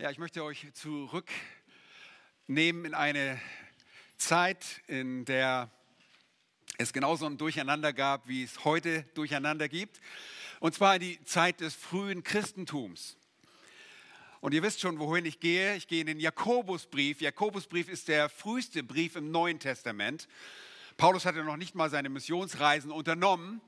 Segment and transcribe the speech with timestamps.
[0.00, 3.38] Ja, ich möchte euch zurücknehmen in eine
[4.16, 5.70] Zeit, in der
[6.78, 10.00] es genauso ein Durcheinander gab, wie es heute Durcheinander gibt.
[10.58, 13.18] Und zwar in die Zeit des frühen Christentums.
[14.40, 15.76] Und ihr wisst schon, wohin ich gehe.
[15.76, 17.20] Ich gehe in den Jakobusbrief.
[17.20, 20.28] Jakobusbrief ist der früheste Brief im Neuen Testament.
[20.96, 23.60] Paulus hatte noch nicht mal seine Missionsreisen unternommen.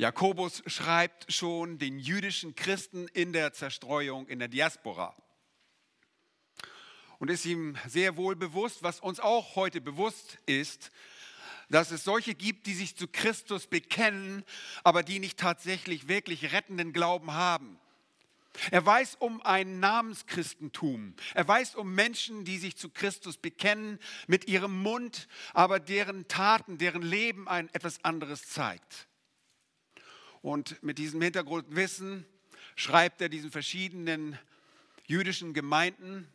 [0.00, 5.14] Jakobus schreibt schon den jüdischen Christen in der Zerstreuung, in der Diaspora.
[7.18, 10.90] Und ist ihm sehr wohl bewusst, was uns auch heute bewusst ist,
[11.68, 14.42] dass es solche gibt, die sich zu Christus bekennen,
[14.84, 17.78] aber die nicht tatsächlich wirklich rettenden Glauben haben.
[18.70, 21.14] Er weiß um ein Namenschristentum.
[21.34, 26.78] Er weiß um Menschen, die sich zu Christus bekennen mit ihrem Mund, aber deren Taten,
[26.78, 29.09] deren Leben ein etwas anderes zeigt.
[30.42, 32.24] Und mit diesem Hintergrundwissen
[32.76, 34.38] schreibt er diesen verschiedenen
[35.06, 36.26] jüdischen Gemeinden,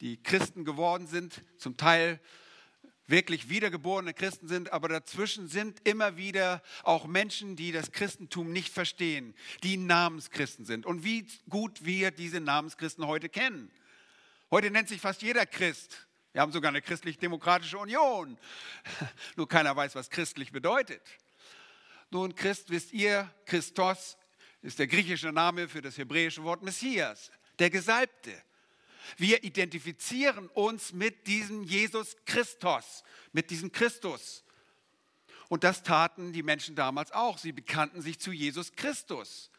[0.00, 2.20] die Christen geworden sind, zum Teil
[3.06, 8.72] wirklich wiedergeborene Christen sind, aber dazwischen sind immer wieder auch Menschen, die das Christentum nicht
[8.72, 10.86] verstehen, die Namenschristen sind.
[10.86, 13.70] Und wie gut wir diese Namenschristen heute kennen.
[14.50, 16.06] Heute nennt sich fast jeder Christ.
[16.32, 18.38] Wir haben sogar eine christlich-demokratische Union.
[19.36, 21.02] Nur keiner weiß, was christlich bedeutet.
[22.10, 24.16] Nun, Christ, wisst ihr, Christos
[24.62, 28.32] ist der griechische Name für das hebräische Wort Messias, der Gesalbte.
[29.16, 34.44] Wir identifizieren uns mit diesem Jesus Christus, mit diesem Christus.
[35.48, 37.38] Und das taten die Menschen damals auch.
[37.38, 39.50] Sie bekannten sich zu Jesus Christus.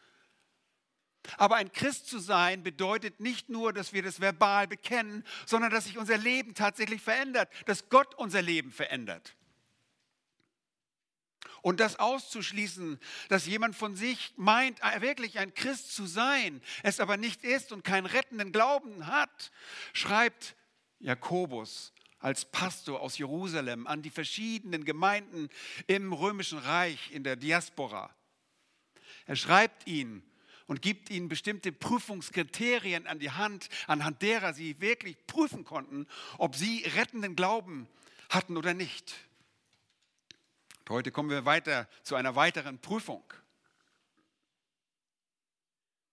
[1.37, 5.85] Aber ein Christ zu sein bedeutet nicht nur, dass wir das verbal bekennen, sondern dass
[5.85, 9.35] sich unser Leben tatsächlich verändert, dass Gott unser Leben verändert.
[11.61, 16.99] Und das auszuschließen, dass jemand von sich meint, äh, wirklich ein Christ zu sein, es
[16.99, 19.51] aber nicht ist und keinen rettenden Glauben hat,
[19.93, 20.55] schreibt
[20.99, 25.49] Jakobus als Pastor aus Jerusalem an die verschiedenen Gemeinden
[25.87, 28.15] im römischen Reich in der Diaspora.
[29.25, 30.23] Er schreibt ihnen
[30.67, 36.55] und gibt ihnen bestimmte Prüfungskriterien an die Hand, anhand derer sie wirklich prüfen konnten, ob
[36.55, 37.87] sie rettenden Glauben
[38.29, 39.15] hatten oder nicht.
[40.91, 43.23] Heute kommen wir weiter zu einer weiteren Prüfung.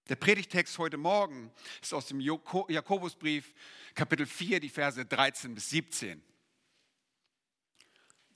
[0.08, 1.52] Der Predigtext heute Morgen
[1.82, 3.54] ist aus dem Jakobusbrief,
[3.96, 6.22] Kapitel 4, die Verse 13 bis 17.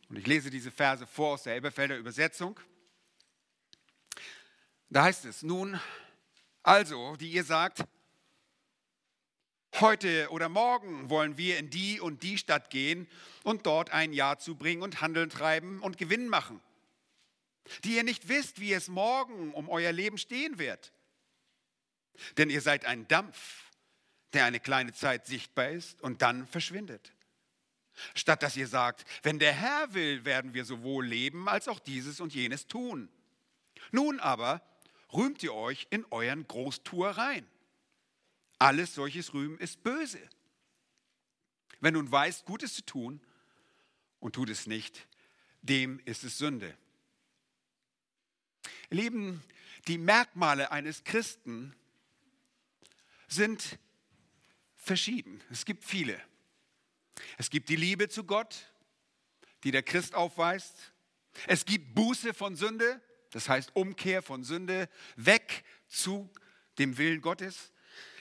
[0.08, 2.58] Und ich lese diese Verse vor aus der Elberfelder Übersetzung.
[4.90, 5.80] Da heißt es, nun,
[6.64, 7.84] also, die ihr sagt,
[9.80, 13.08] Heute oder morgen wollen wir in die und die Stadt gehen
[13.42, 16.60] und dort ein Jahr zubringen und Handeln treiben und Gewinn machen.
[17.84, 20.92] Die ihr nicht wisst, wie es morgen um euer Leben stehen wird.
[22.36, 23.70] Denn ihr seid ein Dampf,
[24.34, 27.12] der eine kleine Zeit sichtbar ist und dann verschwindet.
[28.14, 32.20] Statt dass ihr sagt, wenn der Herr will, werden wir sowohl leben als auch dieses
[32.20, 33.08] und jenes tun.
[33.90, 34.62] Nun aber
[35.12, 37.46] rühmt ihr euch in euren Großtuereien.
[38.62, 40.20] Alles solches Rühmen ist böse.
[41.80, 43.20] Wenn nun weißt, Gutes zu tun
[44.20, 45.08] und tut es nicht,
[45.62, 46.72] dem ist es Sünde.
[48.88, 49.42] Lieben,
[49.88, 51.74] die Merkmale eines Christen
[53.26, 53.80] sind
[54.76, 55.42] verschieden.
[55.50, 56.22] Es gibt viele.
[57.38, 58.72] Es gibt die Liebe zu Gott,
[59.64, 60.92] die der Christ aufweist.
[61.48, 66.30] Es gibt Buße von Sünde, das heißt Umkehr von Sünde, weg zu
[66.78, 67.72] dem Willen Gottes.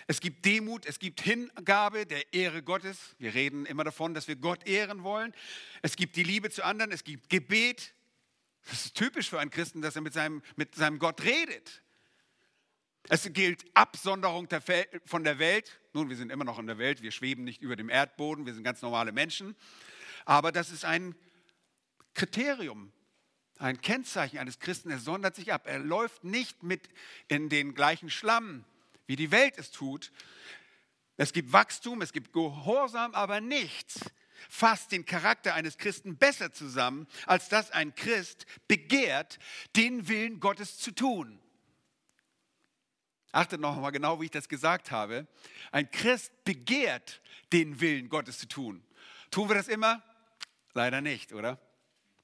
[0.07, 3.15] Es gibt Demut, es gibt Hingabe der Ehre Gottes.
[3.17, 5.33] Wir reden immer davon, dass wir Gott ehren wollen.
[5.81, 7.93] Es gibt die Liebe zu anderen, es gibt Gebet.
[8.69, 11.81] Das ist typisch für einen Christen, dass er mit seinem, mit seinem Gott redet.
[13.09, 14.47] Es gilt Absonderung
[15.05, 15.79] von der Welt.
[15.93, 18.53] Nun, wir sind immer noch in der Welt, wir schweben nicht über dem Erdboden, wir
[18.53, 19.55] sind ganz normale Menschen.
[20.25, 21.15] Aber das ist ein
[22.13, 22.91] Kriterium,
[23.57, 24.91] ein Kennzeichen eines Christen.
[24.91, 25.63] Er sondert sich ab.
[25.65, 26.89] Er läuft nicht mit
[27.27, 28.65] in den gleichen Schlamm
[29.11, 30.09] wie die Welt es tut.
[31.17, 33.99] Es gibt Wachstum, es gibt Gehorsam, aber nichts
[34.47, 39.37] fasst den Charakter eines Christen besser zusammen, als dass ein Christ begehrt,
[39.75, 41.41] den Willen Gottes zu tun.
[43.33, 45.27] Achtet noch mal genau, wie ich das gesagt habe.
[45.73, 47.21] Ein Christ begehrt,
[47.51, 48.81] den Willen Gottes zu tun.
[49.29, 50.01] Tun wir das immer?
[50.73, 51.59] Leider nicht, oder?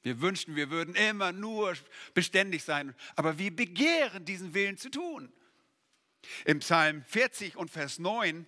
[0.03, 1.75] Wir wünschen, wir würden immer nur
[2.13, 5.33] beständig sein, aber wir begehren, diesen Willen zu tun.
[6.45, 8.45] Im Psalm 40 und Vers 9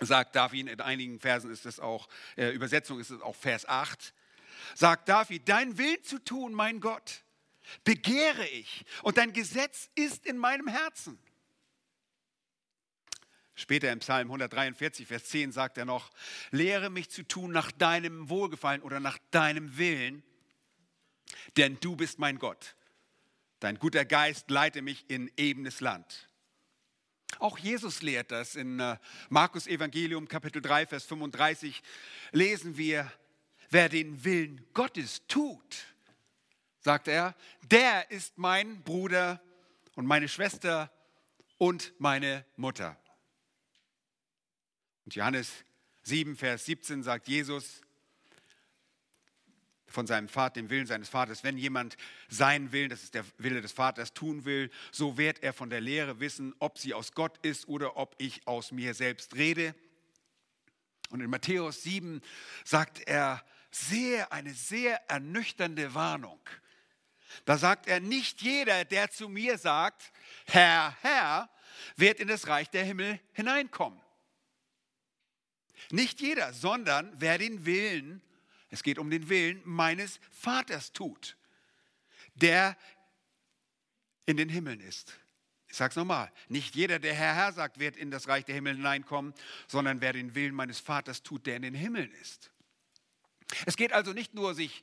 [0.00, 4.14] sagt David, in einigen Versen ist es auch, äh, Übersetzung ist es auch Vers 8,
[4.74, 7.24] sagt David, dein Willen zu tun, mein Gott,
[7.84, 11.18] begehre ich und dein Gesetz ist in meinem Herzen.
[13.54, 16.10] Später im Psalm 143, Vers 10 sagt er noch,
[16.50, 20.22] lehre mich zu tun nach deinem Wohlgefallen oder nach deinem Willen,
[21.56, 22.76] denn du bist mein Gott.
[23.60, 26.28] Dein guter Geist leite mich in ebenes Land.
[27.38, 28.54] Auch Jesus lehrt das.
[28.54, 28.96] In äh,
[29.28, 31.82] Markus Evangelium Kapitel 3, Vers 35
[32.32, 33.10] lesen wir,
[33.70, 35.86] wer den Willen Gottes tut,
[36.80, 39.40] sagt er, der ist mein Bruder
[39.94, 40.90] und meine Schwester
[41.58, 42.96] und meine Mutter.
[45.04, 45.50] Und Johannes
[46.02, 47.82] 7, Vers 17 sagt Jesus
[49.92, 51.96] von seinem Vater, dem Willen seines Vaters, wenn jemand
[52.28, 55.80] seinen Willen, das ist der Wille des Vaters, tun will, so wird er von der
[55.80, 59.74] Lehre wissen, ob sie aus Gott ist oder ob ich aus mir selbst rede.
[61.10, 62.22] Und in Matthäus 7
[62.64, 66.40] sagt er sehr, eine sehr ernüchternde Warnung.
[67.44, 70.12] Da sagt er, nicht jeder, der zu mir sagt,
[70.46, 71.50] Herr, Herr,
[71.96, 74.00] wird in das Reich der Himmel hineinkommen.
[75.90, 78.22] Nicht jeder, sondern wer den Willen,
[78.72, 81.36] es geht um den Willen meines Vaters tut,
[82.34, 82.74] der
[84.24, 85.18] in den Himmeln ist.
[85.68, 88.54] Ich sage es nochmal, nicht jeder, der Herr, Herr sagt, wird in das Reich der
[88.54, 89.34] Himmel hineinkommen,
[89.68, 92.50] sondern wer den Willen meines Vaters tut, der in den Himmeln ist.
[93.66, 94.82] Es geht also nicht nur, sich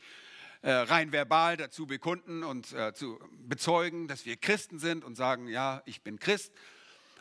[0.61, 5.47] äh, rein verbal dazu bekunden und äh, zu bezeugen, dass wir Christen sind und sagen,
[5.47, 6.53] ja, ich bin Christ,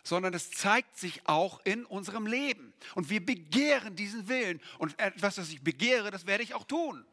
[0.09, 2.73] sondern es zeigt sich auch in unserem Leben.
[2.95, 4.59] Und wir begehren diesen Willen.
[4.79, 7.05] Und etwas, das ich begehre, das werde ich auch tun.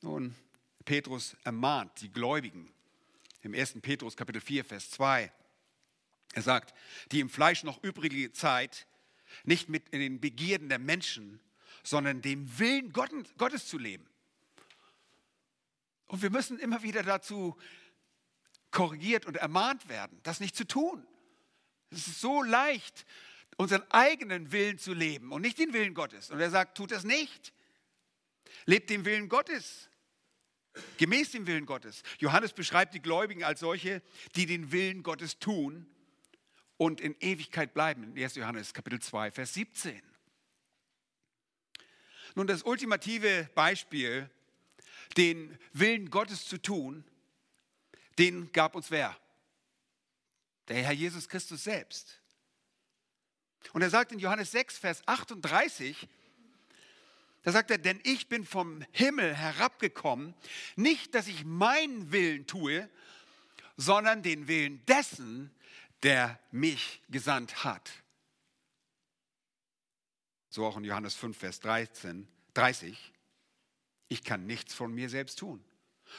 [0.00, 0.34] Nun,
[0.86, 2.72] Petrus ermahnt die Gläubigen
[3.42, 3.80] im 1.
[3.82, 5.30] Petrus Kapitel 4, Vers 2.
[6.32, 6.74] Er sagt,
[7.12, 8.86] die im Fleisch noch übrige Zeit
[9.44, 11.38] nicht mit in den Begierden der Menschen,
[11.82, 14.06] sondern dem Willen Gottes zu leben.
[16.06, 17.58] Und wir müssen immer wieder dazu
[18.70, 21.06] korrigiert und ermahnt werden, das nicht zu tun.
[21.90, 23.06] Es ist so leicht,
[23.56, 26.30] unseren eigenen Willen zu leben und nicht den Willen Gottes.
[26.30, 27.52] Und er sagt, tut das nicht.
[28.66, 29.88] Lebt den Willen Gottes,
[30.96, 32.02] gemäß dem Willen Gottes.
[32.18, 34.02] Johannes beschreibt die Gläubigen als solche,
[34.36, 35.86] die den Willen Gottes tun
[36.76, 38.04] und in Ewigkeit bleiben.
[38.04, 38.36] In 1.
[38.36, 40.00] Johannes Kapitel 2, Vers 17.
[42.34, 44.30] Nun, das ultimative Beispiel,
[45.16, 47.04] den Willen Gottes zu tun,
[48.18, 49.16] den gab uns wer?
[50.68, 52.20] Der Herr Jesus Christus selbst.
[53.72, 56.08] Und er sagt in Johannes 6, Vers 38,
[57.42, 60.34] da sagt er, denn ich bin vom Himmel herabgekommen,
[60.76, 62.88] nicht, dass ich meinen Willen tue,
[63.76, 65.50] sondern den Willen dessen,
[66.02, 67.90] der mich gesandt hat.
[70.50, 73.12] So auch in Johannes 5, Vers 13, 30.
[74.08, 75.62] Ich kann nichts von mir selbst tun.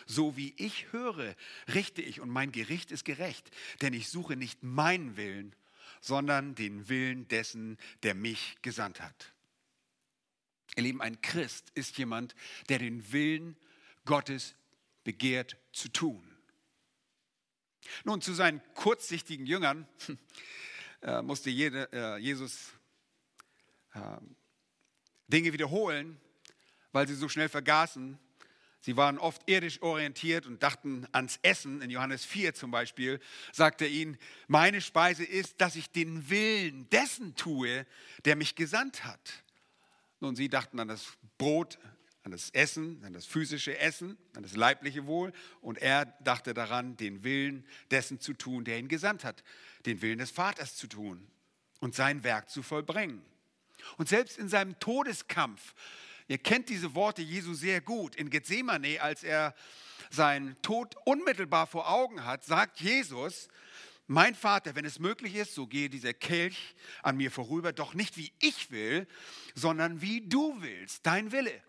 [0.05, 1.35] So wie ich höre,
[1.73, 3.49] richte ich und mein Gericht ist gerecht,
[3.81, 5.55] denn ich suche nicht meinen Willen,
[6.01, 9.33] sondern den Willen dessen, der mich gesandt hat.
[10.75, 12.35] Ihr Lieben, ein Christ ist jemand,
[12.69, 13.57] der den Willen
[14.05, 14.55] Gottes
[15.03, 16.23] begehrt zu tun.
[18.03, 19.87] Nun, zu seinen kurzsichtigen Jüngern
[21.01, 22.71] äh, musste jede, äh, Jesus
[23.93, 23.99] äh,
[25.27, 26.19] Dinge wiederholen,
[26.91, 28.19] weil sie so schnell vergaßen,
[28.81, 31.81] Sie waren oft irdisch orientiert und dachten ans Essen.
[31.81, 33.19] In Johannes 4 zum Beispiel
[33.51, 34.17] sagt er ihnen,
[34.47, 37.85] meine Speise ist, dass ich den Willen dessen tue,
[38.23, 39.43] der mich gesandt hat.
[40.21, 41.77] Nun, sie dachten an das Brot,
[42.23, 45.33] an das Essen, an das physische Essen, an das leibliche Wohl.
[45.61, 49.43] Und er dachte daran, den Willen dessen zu tun, der ihn gesandt hat.
[49.85, 51.27] Den Willen des Vaters zu tun
[51.79, 53.21] und sein Werk zu vollbringen.
[53.97, 55.73] Und selbst in seinem Todeskampf
[56.29, 58.15] Ihr kennt diese Worte Jesu sehr gut.
[58.15, 59.55] In Gethsemane, als er
[60.11, 63.49] seinen Tod unmittelbar vor Augen hat, sagt Jesus,
[64.05, 68.15] mein Vater, wenn es möglich ist, so gehe dieser Kelch an mir vorüber, doch nicht
[68.15, 69.07] wie ich will,
[69.55, 71.63] sondern wie du willst, dein Wille.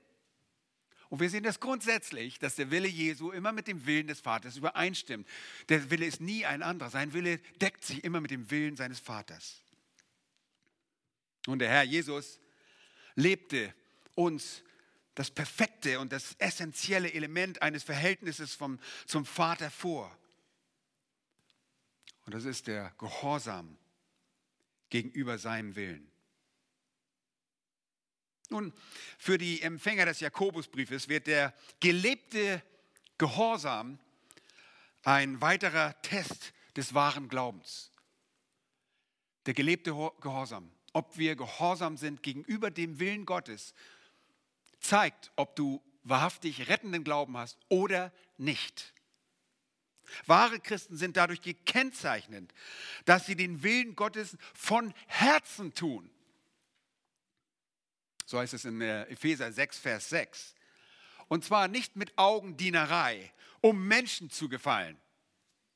[1.08, 4.58] Und wir sehen das grundsätzlich, dass der Wille Jesu immer mit dem Willen des Vaters
[4.58, 5.26] übereinstimmt.
[5.70, 6.90] Der Wille ist nie ein anderer.
[6.90, 9.62] Sein Wille deckt sich immer mit dem Willen seines Vaters.
[11.46, 12.38] Und der Herr Jesus
[13.14, 13.74] lebte
[14.20, 14.62] uns
[15.14, 20.16] das perfekte und das essentielle Element eines Verhältnisses vom, zum Vater vor.
[22.26, 23.76] Und das ist der Gehorsam
[24.88, 26.10] gegenüber seinem Willen.
[28.50, 28.72] Nun,
[29.18, 32.62] für die Empfänger des Jakobusbriefes wird der gelebte
[33.18, 33.98] Gehorsam
[35.02, 37.92] ein weiterer Test des wahren Glaubens.
[39.46, 43.74] Der gelebte Gehorsam, ob wir gehorsam sind gegenüber dem Willen Gottes
[44.80, 48.94] zeigt, ob du wahrhaftig rettenden Glauben hast oder nicht.
[50.26, 52.52] Wahre Christen sind dadurch gekennzeichnet,
[53.04, 56.10] dass sie den Willen Gottes von Herzen tun.
[58.26, 60.54] So heißt es in äh, Epheser 6, Vers 6.
[61.28, 64.96] Und zwar nicht mit Augendienerei, um Menschen zu gefallen.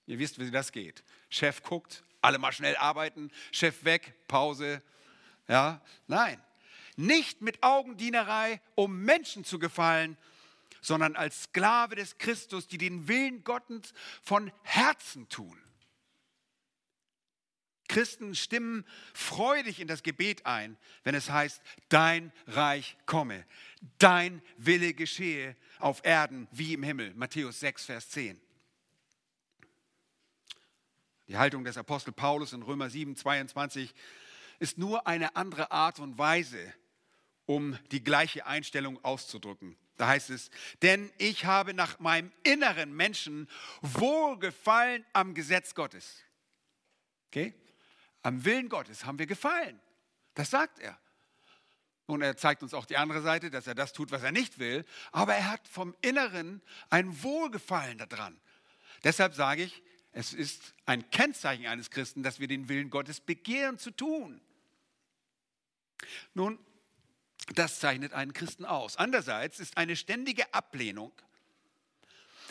[0.06, 1.04] Ihr wisst, wie das geht.
[1.30, 4.82] Chef guckt, alle mal schnell arbeiten, Chef weg, Pause.
[5.48, 6.42] Ja, nein.
[6.96, 10.16] Nicht mit Augendienerei, um Menschen zu gefallen,
[10.80, 15.58] sondern als Sklave des Christus, die den Willen Gottes von Herzen tun.
[17.88, 23.46] Christen stimmen freudig in das Gebet ein, wenn es heißt, dein Reich komme,
[23.98, 27.12] dein Wille geschehe auf Erden wie im Himmel.
[27.14, 28.40] Matthäus 6, Vers 10.
[31.28, 33.94] Die Haltung des Apostel Paulus in Römer 7, 22
[34.58, 36.74] ist nur eine andere Art und Weise,
[37.46, 39.76] um die gleiche Einstellung auszudrücken.
[39.96, 40.50] Da heißt es,
[40.82, 43.48] denn ich habe nach meinem inneren Menschen
[43.80, 46.24] Wohlgefallen am Gesetz Gottes.
[47.28, 47.54] Okay?
[48.22, 49.80] Am Willen Gottes haben wir gefallen.
[50.34, 50.98] Das sagt er.
[52.06, 54.58] Und er zeigt uns auch die andere Seite, dass er das tut, was er nicht
[54.58, 54.84] will.
[55.12, 56.60] Aber er hat vom Inneren
[56.90, 58.38] ein Wohlgefallen daran.
[59.04, 59.82] Deshalb sage ich,
[60.12, 64.40] es ist ein Kennzeichen eines Christen, dass wir den Willen Gottes begehren zu tun.
[66.34, 66.58] Nun,
[67.52, 68.96] das zeichnet einen Christen aus.
[68.96, 71.12] Andererseits ist eine ständige Ablehnung,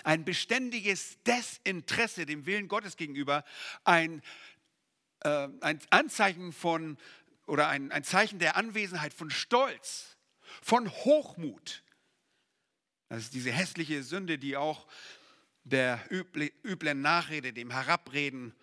[0.03, 3.43] ein beständiges Desinteresse dem Willen Gottes gegenüber
[3.83, 4.21] ein,
[5.21, 6.97] äh, ein Anzeichen von
[7.45, 10.17] oder ein, ein Zeichen der Anwesenheit von Stolz,
[10.61, 11.83] von Hochmut.
[13.09, 14.87] Das ist diese hässliche Sünde, die auch
[15.63, 18.53] der üblen Nachrede, dem Herabreden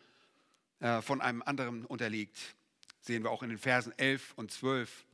[0.80, 2.38] äh, von einem anderen unterliegt.
[3.00, 5.06] Sehen wir auch in den Versen 11 und 12.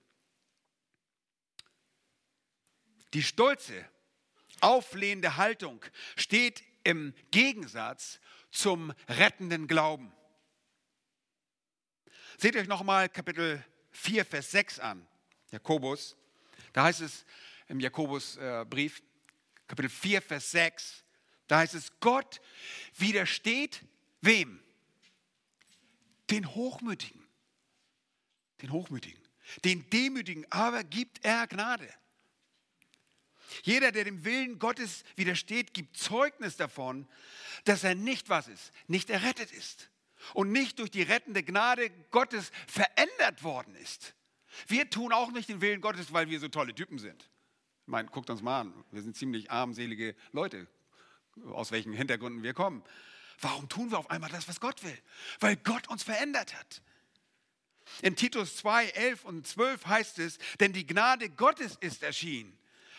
[3.14, 3.84] Die stolze,
[4.60, 5.84] auflehnende Haltung
[6.16, 8.20] steht im Gegensatz
[8.50, 10.12] zum rettenden Glauben.
[12.38, 15.06] Seht euch nochmal Kapitel 4, Vers 6 an,
[15.50, 16.16] Jakobus.
[16.72, 17.24] Da heißt es
[17.68, 19.02] im Jakobusbrief,
[19.66, 21.04] Kapitel 4, Vers 6,
[21.46, 22.40] da heißt es, Gott
[22.96, 23.82] widersteht
[24.20, 24.62] wem?
[26.30, 27.26] Den Hochmütigen.
[28.62, 29.22] Den Hochmütigen.
[29.64, 31.88] Den Demütigen aber gibt er Gnade.
[33.62, 37.06] Jeder, der dem Willen Gottes widersteht, gibt Zeugnis davon,
[37.64, 39.90] dass er nicht was ist, nicht errettet ist
[40.34, 44.14] und nicht durch die rettende Gnade Gottes verändert worden ist.
[44.66, 47.22] Wir tun auch nicht den Willen Gottes, weil wir so tolle Typen sind.
[47.82, 50.66] Ich meine, guckt uns mal an, wir sind ziemlich armselige Leute,
[51.52, 52.82] aus welchen Hintergründen wir kommen.
[53.40, 54.98] Warum tun wir auf einmal das, was Gott will?
[55.40, 56.82] Weil Gott uns verändert hat.
[58.02, 62.58] In Titus 2, 11 und 12 heißt es, denn die Gnade Gottes ist erschienen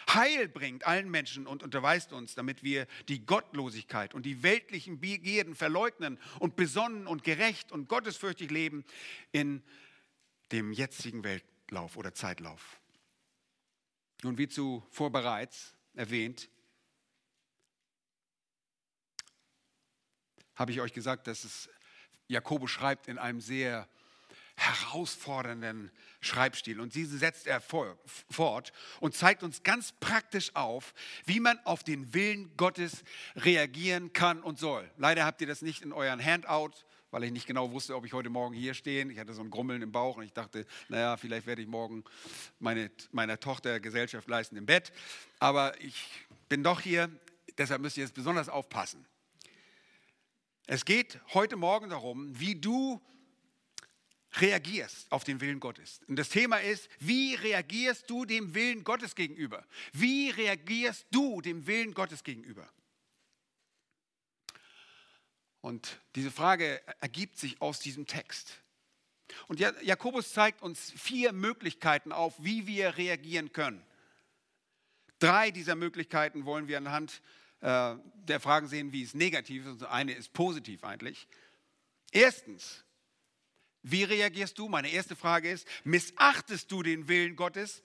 [0.10, 5.54] Heil bringt allen Menschen und unterweist uns, damit wir die Gottlosigkeit und die weltlichen Begierden
[5.54, 8.86] verleugnen und besonnen und gerecht und gottesfürchtig leben
[9.32, 9.64] in
[10.52, 12.80] dem jetzigen Weltlauf oder Zeitlauf.
[14.24, 16.50] Nun, wie zuvor bereits erwähnt,
[20.56, 21.70] habe ich euch gesagt, dass es
[22.28, 23.88] Jakobus schreibt in einem sehr
[24.58, 26.82] herausfordernden Schreibstil.
[26.82, 30.94] Und diesen setzt er fort und zeigt uns ganz praktisch auf,
[31.26, 33.04] wie man auf den Willen Gottes
[33.36, 34.90] reagieren kann und soll.
[34.98, 36.72] Leider habt ihr das nicht in euren Handout,
[37.12, 39.10] weil ich nicht genau wusste, ob ich heute Morgen hier stehe.
[39.10, 42.04] Ich hatte so ein Grummeln im Bauch und ich dachte, naja, vielleicht werde ich morgen
[42.60, 44.92] meine, meiner Tochter Gesellschaft leisten im Bett.
[45.40, 46.10] Aber ich
[46.50, 47.10] bin doch hier,
[47.58, 49.06] deshalb müsst ihr jetzt besonders aufpassen.
[50.66, 53.00] Es geht heute Morgen darum, wie du
[54.34, 56.02] reagierst auf den Willen Gottes.
[56.08, 59.66] Und das Thema ist, wie reagierst du dem Willen Gottes gegenüber?
[59.94, 62.70] Wie reagierst du dem Willen Gottes gegenüber?
[65.62, 68.62] Und diese Frage ergibt sich aus diesem Text.
[69.48, 73.86] Und Jakobus zeigt uns vier Möglichkeiten auf, wie wir reagieren können.
[75.20, 77.22] Drei dieser Möglichkeiten wollen wir anhand
[77.62, 79.82] äh, der Fragen sehen, wie es negativ ist.
[79.82, 81.28] Und eine ist positiv eigentlich.
[82.12, 82.86] Erstens,
[83.92, 84.68] wie reagierst du?
[84.68, 87.84] Meine erste Frage ist, missachtest du den Willen Gottes?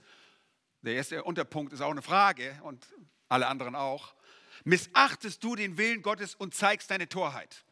[0.82, 2.86] Der erste Unterpunkt ist auch eine Frage und
[3.28, 4.14] alle anderen auch.
[4.64, 7.64] Missachtest du den Willen Gottes und zeigst deine Torheit?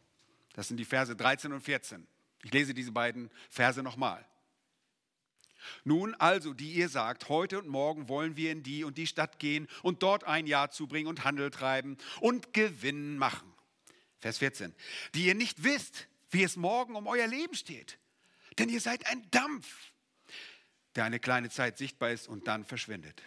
[0.55, 2.07] Das sind die Verse 13 und 14.
[2.43, 4.25] Ich lese diese beiden Verse nochmal.
[5.85, 9.39] Nun also, die ihr sagt, heute und morgen wollen wir in die und die Stadt
[9.39, 13.53] gehen und dort ein Jahr zubringen und Handel treiben und Gewinn machen.
[14.21, 14.75] Vers 14.
[15.15, 18.00] Die ihr nicht wisst, wie es morgen um euer Leben steht.
[18.61, 19.91] Denn ihr seid ein Dampf,
[20.95, 23.23] der eine kleine Zeit sichtbar ist und dann verschwindet.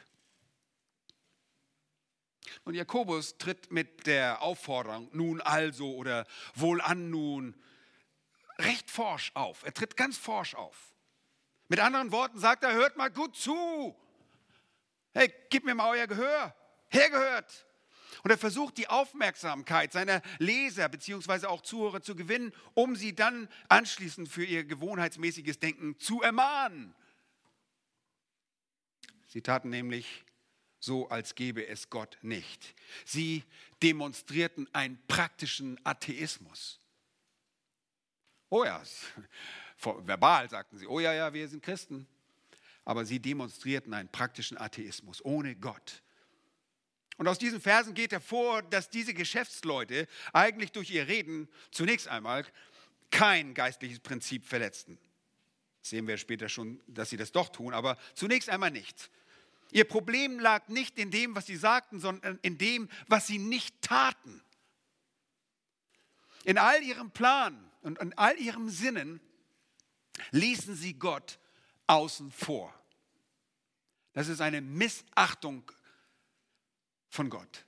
[2.66, 7.60] Und Jakobus tritt mit der Aufforderung, nun also oder wohlan nun,
[8.60, 9.64] recht forsch auf.
[9.64, 10.94] Er tritt ganz forsch auf.
[11.68, 13.96] Mit anderen Worten sagt er, hört mal gut zu.
[15.16, 16.56] Hey, gib mir mal euer Gehör.
[16.90, 17.66] Hergehört.
[18.22, 21.48] Und er versucht die Aufmerksamkeit seiner Leser bzw.
[21.48, 26.94] auch Zuhörer zu gewinnen, um sie dann anschließend für ihr gewohnheitsmäßiges Denken zu ermahnen.
[29.28, 30.24] Sie taten nämlich
[30.80, 32.76] so, als gäbe es Gott nicht.
[33.06, 33.44] Sie
[33.82, 36.80] demonstrierten einen praktischen Atheismus.
[38.50, 38.84] Oh ja,
[39.82, 42.06] verbal sagten sie, oh ja, ja, wir sind Christen.
[42.86, 46.03] Aber sie demonstrierten einen praktischen Atheismus ohne Gott.
[47.18, 52.46] Und aus diesen Versen geht hervor, dass diese Geschäftsleute eigentlich durch ihr Reden zunächst einmal
[53.12, 54.98] kein geistliches Prinzip verletzten.
[55.82, 59.12] sehen wir später schon, dass sie das doch tun, aber zunächst einmal nicht.
[59.72, 63.82] Ihr Problem lag nicht in dem, was sie sagten, sondern in dem, was sie nicht
[63.82, 64.42] taten.
[66.44, 69.20] In all ihrem Plan und in all ihrem Sinnen
[70.32, 71.40] ließen sie Gott
[71.88, 72.74] außen vor.
[74.14, 75.72] Das ist eine Missachtung
[77.14, 77.66] von Gott.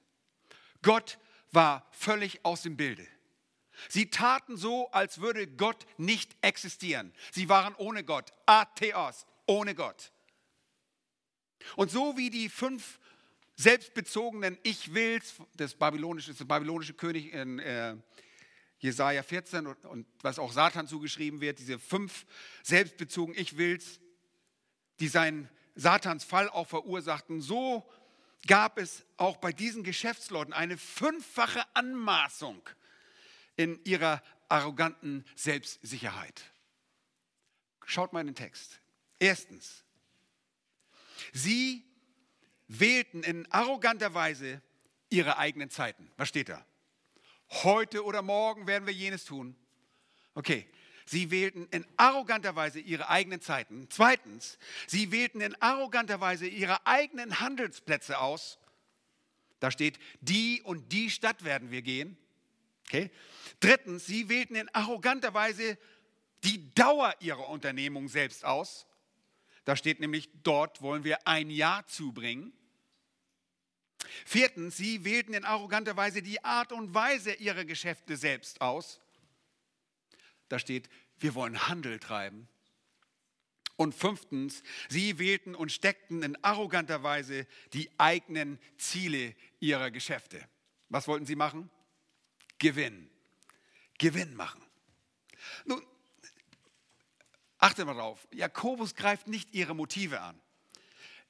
[0.81, 1.19] Gott
[1.51, 3.07] war völlig aus dem Bilde.
[3.89, 7.13] Sie taten so, als würde Gott nicht existieren.
[7.31, 10.11] Sie waren ohne Gott, Atheos, ohne Gott.
[11.75, 12.99] Und so wie die fünf
[13.55, 17.95] selbstbezogenen Ich wills, das babylonische, das babylonische König in äh,
[18.79, 22.25] Jesaja 14 und, und was auch Satan zugeschrieben wird, diese fünf
[22.63, 23.99] selbstbezogenen Ich wills,
[24.99, 27.87] die seinen Satans Fall auch verursachten, so
[28.47, 32.61] gab es auch bei diesen Geschäftsleuten eine fünffache Anmaßung
[33.55, 36.43] in ihrer arroganten Selbstsicherheit.
[37.85, 38.79] Schaut mal in den Text.
[39.19, 39.83] Erstens,
[41.33, 41.83] sie
[42.67, 44.61] wählten in arroganter Weise
[45.09, 46.11] ihre eigenen Zeiten.
[46.17, 46.65] Was steht da?
[47.63, 49.55] Heute oder morgen werden wir jenes tun.
[50.33, 50.67] Okay,
[51.05, 53.87] Sie wählten in arroganter Weise ihre eigenen Zeiten.
[53.89, 58.57] Zweitens, sie wählten in arroganter Weise ihre eigenen Handelsplätze aus.
[59.59, 62.17] Da steht, die und die Stadt werden wir gehen.
[62.87, 63.11] Okay.
[63.59, 65.77] Drittens, sie wählten in arroganter Weise
[66.43, 68.87] die Dauer ihrer Unternehmung selbst aus.
[69.63, 72.53] Da steht nämlich, dort wollen wir ein Jahr zubringen.
[74.25, 79.01] Viertens, sie wählten in arroganter Weise die Art und Weise ihrer Geschäfte selbst aus.
[80.49, 82.47] Da steht, wir wollen Handel treiben.
[83.77, 90.41] Und fünftens, sie wählten und steckten in arroganter Weise die eigenen Ziele ihrer Geschäfte.
[90.87, 91.69] Was wollten sie machen?
[92.57, 93.09] Gewinn.
[93.97, 94.63] Gewinn machen.
[95.65, 95.85] Nun,
[97.57, 100.39] achte mal drauf, Jakobus greift nicht ihre Motive an,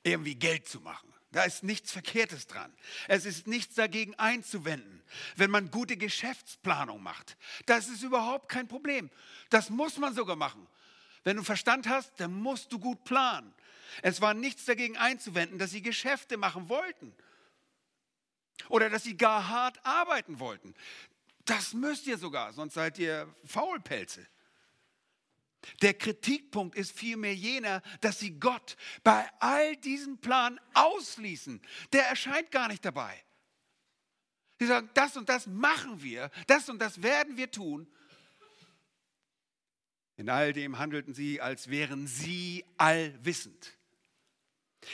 [0.04, 1.15] irgendwie Geld zu machen.
[1.36, 2.72] Da ist nichts Verkehrtes dran.
[3.10, 5.04] Es ist nichts dagegen einzuwenden,
[5.36, 7.36] wenn man gute Geschäftsplanung macht.
[7.66, 9.10] Das ist überhaupt kein Problem.
[9.50, 10.66] Das muss man sogar machen.
[11.26, 13.54] Wenn du Verstand hast, dann musst du gut planen.
[14.02, 17.14] Es war nichts dagegen einzuwenden, dass sie Geschäfte machen wollten.
[18.70, 20.74] Oder dass sie gar hart arbeiten wollten.
[21.44, 24.26] Das müsst ihr sogar, sonst seid ihr Faulpelze.
[25.82, 31.62] Der Kritikpunkt ist vielmehr jener, dass sie Gott bei all diesem Plan ausließen.
[31.94, 33.24] Der erscheint gar nicht dabei.
[34.60, 37.88] Sie sagen, das und das machen wir, das und das werden wir tun.
[40.18, 43.78] In all dem handelten sie, als wären sie allwissend.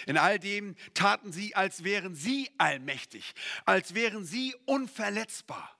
[0.07, 3.33] In all dem taten sie, als wären sie allmächtig,
[3.65, 5.77] als wären sie unverletzbar.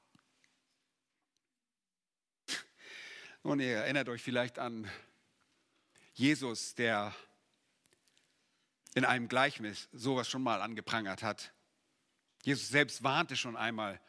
[3.43, 4.87] Und ihr erinnert euch vielleicht an
[6.13, 7.15] Jesus, der
[8.93, 11.51] in einem Gleichnis sowas schon mal angeprangert hat.
[12.43, 13.99] Jesus selbst warnte schon einmal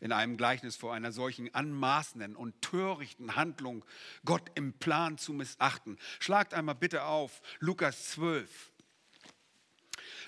[0.00, 3.84] in einem Gleichnis vor einer solchen anmaßenden und törichten Handlung,
[4.24, 5.96] Gott im Plan zu missachten.
[6.18, 8.72] Schlagt einmal bitte auf Lukas 12.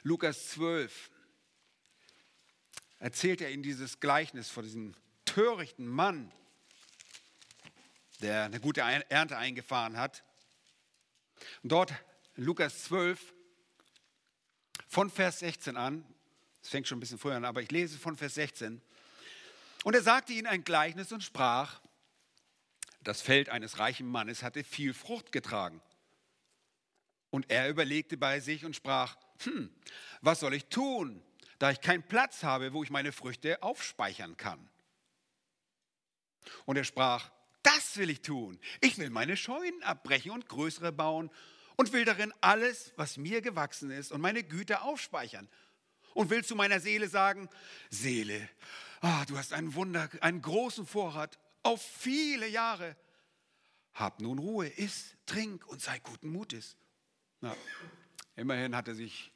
[0.05, 1.11] Lukas 12
[3.01, 4.95] erzählt er in dieses Gleichnis vor diesem
[5.25, 6.31] törichten Mann,
[8.23, 10.25] der eine gute Ernte eingefahren hat.
[11.63, 11.93] Und dort,
[12.37, 13.35] Lukas 12,
[14.89, 16.05] von Vers 16 an,
[16.63, 18.81] es fängt schon ein bisschen früher an, aber ich lese von Vers 16.
[19.85, 21.81] Und er sagte ihnen ein Gleichnis und sprach,
[23.03, 25.83] das Feld eines reichen Mannes hatte viel Frucht getragen.
[27.31, 29.75] Und er überlegte bei sich und sprach, hm,
[30.21, 31.21] was soll ich tun,
[31.59, 34.69] da ich keinen Platz habe, wo ich meine Früchte aufspeichern kann?
[36.65, 37.31] Und er sprach,
[37.63, 38.59] das will ich tun.
[38.81, 41.31] Ich will meine Scheunen abbrechen und größere bauen
[41.77, 45.49] und will darin alles, was mir gewachsen ist und meine Güter aufspeichern.
[46.15, 47.49] Und will zu meiner Seele sagen,
[47.89, 48.49] Seele,
[49.01, 52.97] ah, du hast einen Wunder, einen großen Vorrat auf viele Jahre.
[53.95, 56.77] Hab nun Ruhe, iss, trink und sei guten Mutes.
[57.41, 57.57] Na,
[58.37, 59.33] immerhin hat er sich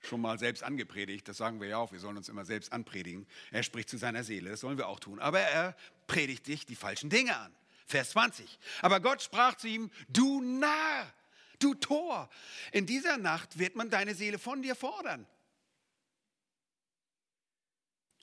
[0.00, 1.26] schon mal selbst angepredigt.
[1.28, 1.92] Das sagen wir ja auch.
[1.92, 3.26] Wir sollen uns immer selbst anpredigen.
[3.50, 4.50] Er spricht zu seiner Seele.
[4.50, 5.18] Das sollen wir auch tun.
[5.18, 5.76] Aber er
[6.08, 7.54] predigt dich die falschen Dinge an.
[7.86, 8.58] Vers 20.
[8.82, 11.14] Aber Gott sprach zu ihm, du Narr,
[11.60, 12.28] du Tor,
[12.72, 15.26] in dieser Nacht wird man deine Seele von dir fordern.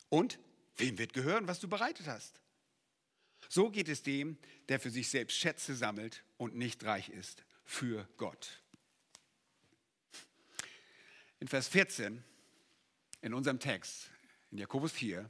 [0.09, 0.37] Und
[0.75, 2.41] wem wird gehören, was du bereitet hast?
[3.49, 4.37] So geht es dem,
[4.69, 8.61] der für sich selbst Schätze sammelt und nicht reich ist für Gott.
[11.39, 12.23] In Vers 14
[13.21, 14.11] in unserem Text,
[14.51, 15.29] in Jakobus 4,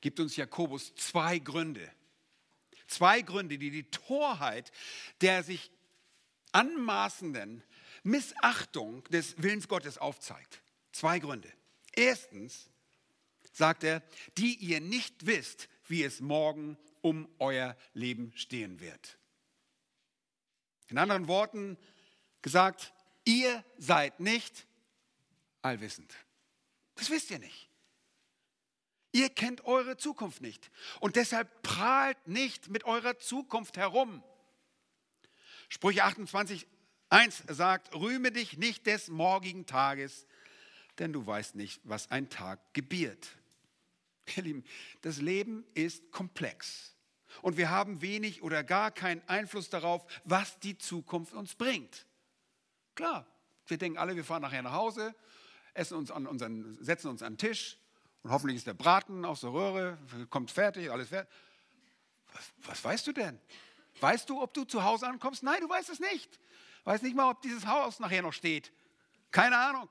[0.00, 1.90] gibt uns Jakobus zwei Gründe,
[2.90, 4.72] Zwei Gründe, die die Torheit
[5.20, 5.70] der sich
[6.50, 7.62] anmaßenden
[8.02, 10.60] Missachtung des Willens Gottes aufzeigt.
[10.90, 11.48] Zwei Gründe.
[11.92, 12.68] Erstens
[13.52, 14.02] sagt er,
[14.36, 19.18] die ihr nicht wisst, wie es morgen um euer Leben stehen wird.
[20.88, 21.78] In anderen Worten
[22.42, 22.92] gesagt,
[23.24, 24.66] ihr seid nicht
[25.62, 26.12] allwissend.
[26.96, 27.69] Das wisst ihr nicht.
[29.12, 30.70] Ihr kennt eure Zukunft nicht.
[31.00, 34.22] Und deshalb prahlt nicht mit eurer Zukunft herum.
[35.68, 36.66] Sprüche 28,
[37.08, 40.26] 1 sagt, rühme dich nicht des morgigen Tages,
[40.98, 43.28] denn du weißt nicht, was ein Tag gebiert.
[44.36, 44.64] Ihr Lieben,
[45.02, 46.94] das Leben ist komplex.
[47.42, 52.06] Und wir haben wenig oder gar keinen Einfluss darauf, was die Zukunft uns bringt.
[52.94, 53.26] Klar,
[53.66, 55.14] wir denken alle, wir fahren nachher nach Hause,
[55.74, 57.78] essen uns an unseren, setzen uns an den Tisch
[58.22, 61.32] und hoffentlich ist der Braten aus der Röhre, kommt fertig, alles fertig.
[62.32, 63.40] Was, was weißt du denn?
[64.00, 65.42] Weißt du, ob du zu Hause ankommst?
[65.42, 66.38] Nein, du weißt es nicht.
[66.84, 68.72] Weißt nicht mal, ob dieses Haus nachher noch steht.
[69.30, 69.90] Keine Ahnung.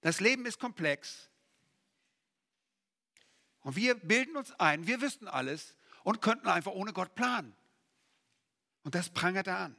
[0.00, 1.28] Das Leben ist komplex.
[3.60, 7.54] Und wir bilden uns ein, wir wüssten alles und könnten einfach ohne Gott planen.
[8.84, 9.76] Und das prangert er an.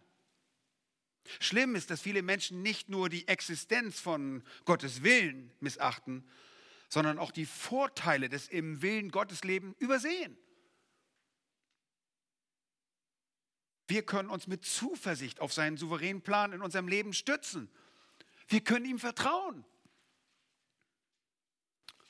[1.40, 6.30] Schlimm ist, dass viele Menschen nicht nur die Existenz von Gottes Willen missachten,
[6.90, 10.38] sondern auch die Vorteile des im Willen Gottes Leben übersehen.
[13.88, 17.72] Wir können uns mit Zuversicht auf seinen souveränen Plan in unserem Leben stützen.
[18.48, 19.66] Wir können ihm vertrauen.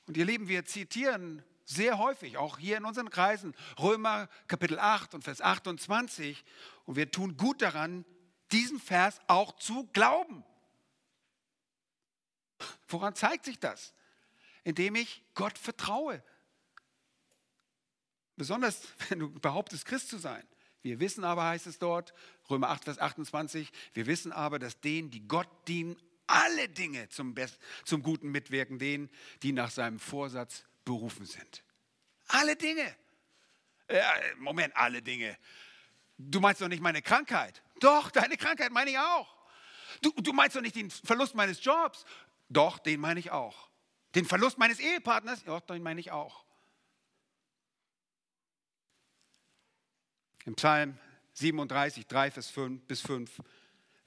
[0.05, 5.13] Und ihr Lieben, wir zitieren sehr häufig, auch hier in unseren Kreisen, Römer Kapitel 8
[5.13, 6.43] und Vers 28.
[6.85, 8.05] Und wir tun gut daran,
[8.51, 10.43] diesen Vers auch zu glauben.
[12.87, 13.93] Woran zeigt sich das?
[14.63, 16.23] Indem ich Gott vertraue.
[18.35, 20.45] Besonders wenn du behauptest, Christ zu sein.
[20.81, 22.13] Wir wissen aber, heißt es dort,
[22.49, 27.33] Römer 8, Vers 28, wir wissen aber, dass denen, die Gott dienen, alle Dinge zum,
[27.33, 29.09] Best, zum Guten mitwirken, denen,
[29.43, 31.63] die nach seinem Vorsatz berufen sind.
[32.27, 32.95] Alle Dinge.
[33.87, 34.01] Äh,
[34.37, 35.37] Moment, alle Dinge.
[36.17, 37.61] Du meinst doch nicht meine Krankheit.
[37.79, 39.35] Doch, deine Krankheit meine ich auch.
[40.01, 42.05] Du, du meinst doch nicht den Verlust meines Jobs.
[42.49, 43.69] Doch, den meine ich auch.
[44.15, 46.43] Den Verlust meines Ehepartners, ja, den meine ich auch.
[50.45, 50.97] Im Psalm
[51.33, 53.41] 37, 3 Vers 5 bis 5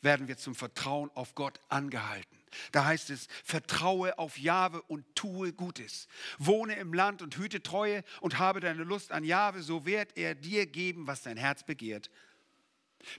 [0.00, 2.36] werden wir zum Vertrauen auf Gott angehalten.
[2.72, 6.08] Da heißt es, vertraue auf Jahwe und tue Gutes.
[6.38, 10.34] Wohne im Land und hüte Treue und habe deine Lust an Jahwe, so wird er
[10.34, 12.10] dir geben, was dein Herz begehrt.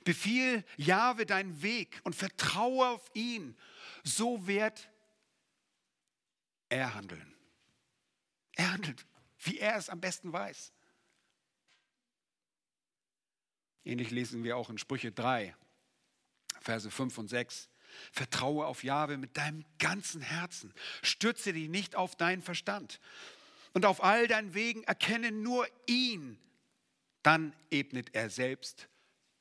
[0.04, 3.58] Befiehl Jahwe deinen Weg und vertraue auf ihn,
[4.04, 4.90] so wird
[6.74, 7.36] er handeln.
[8.56, 9.06] Er handelt,
[9.40, 10.72] wie er es am besten weiß.
[13.86, 15.56] Ähnlich lesen wir auch in Sprüche 3,
[16.62, 17.70] Verse 5 und 6.
[18.12, 20.74] Vertraue auf Jahwe mit deinem ganzen Herzen.
[21.04, 23.00] Stürze dich nicht auf deinen Verstand.
[23.74, 26.40] Und auf all deinen Wegen erkenne nur ihn.
[27.22, 28.88] Dann ebnet er selbst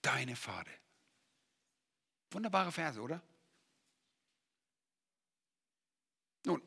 [0.03, 0.71] deine Pfade.
[2.31, 3.23] Wunderbare Verse, oder?
[6.45, 6.61] Nun,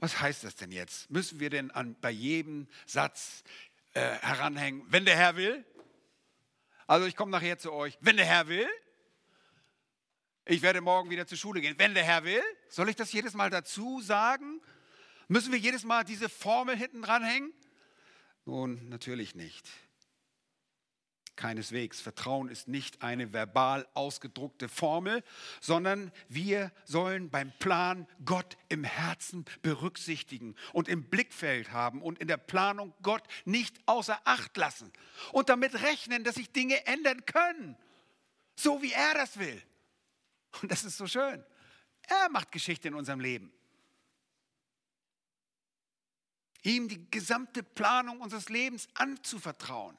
[0.00, 1.10] was heißt das denn jetzt?
[1.10, 3.44] Müssen wir denn an, bei jedem Satz
[3.92, 5.64] äh, heranhängen, wenn der Herr will?
[6.86, 8.68] Also ich komme nachher zu euch, wenn der Herr will.
[10.46, 12.42] Ich werde morgen wieder zur Schule gehen, wenn der Herr will.
[12.68, 14.60] Soll ich das jedes Mal dazu sagen?
[15.28, 17.52] Müssen wir jedes Mal diese Formel hinten dranhängen?
[18.46, 19.68] Nun, natürlich nicht.
[21.40, 22.02] Keineswegs.
[22.02, 25.24] Vertrauen ist nicht eine verbal ausgedruckte Formel,
[25.60, 32.28] sondern wir sollen beim Plan Gott im Herzen berücksichtigen und im Blickfeld haben und in
[32.28, 34.92] der Planung Gott nicht außer Acht lassen
[35.32, 37.76] und damit rechnen, dass sich Dinge ändern können,
[38.54, 39.62] so wie er das will.
[40.60, 41.42] Und das ist so schön.
[42.02, 43.50] Er macht Geschichte in unserem Leben.
[46.62, 49.96] ihm die gesamte Planung unseres Lebens anzuvertrauen.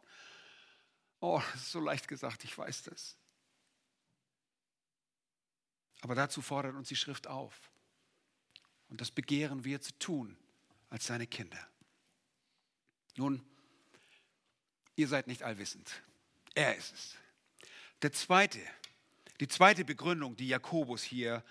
[1.21, 3.15] Oh, das ist so leicht gesagt, ich weiß das.
[6.01, 7.71] Aber dazu fordert uns die Schrift auf.
[8.89, 10.36] Und das begehren wir zu tun
[10.89, 11.65] als seine Kinder.
[13.15, 13.45] Nun,
[14.95, 16.01] ihr seid nicht allwissend.
[16.55, 17.15] Er ist es.
[18.01, 18.60] Der zweite,
[19.39, 21.45] die zweite Begründung, die Jakobus hier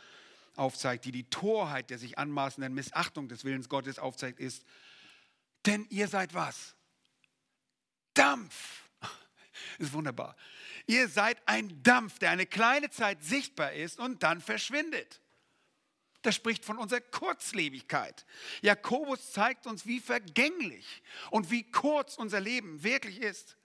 [0.56, 4.64] aufzeigt, die die Torheit der sich anmaßenden Missachtung des Willens Gottes aufzeigt, ist,
[5.64, 6.74] denn ihr seid was?
[8.14, 8.89] Dampf.
[9.78, 10.36] Ist wunderbar.
[10.86, 15.20] Ihr seid ein Dampf, der eine kleine Zeit sichtbar ist und dann verschwindet.
[16.22, 18.26] Das spricht von unserer Kurzlebigkeit.
[18.60, 23.56] Jakobus zeigt uns, wie vergänglich und wie kurz unser Leben wirklich ist.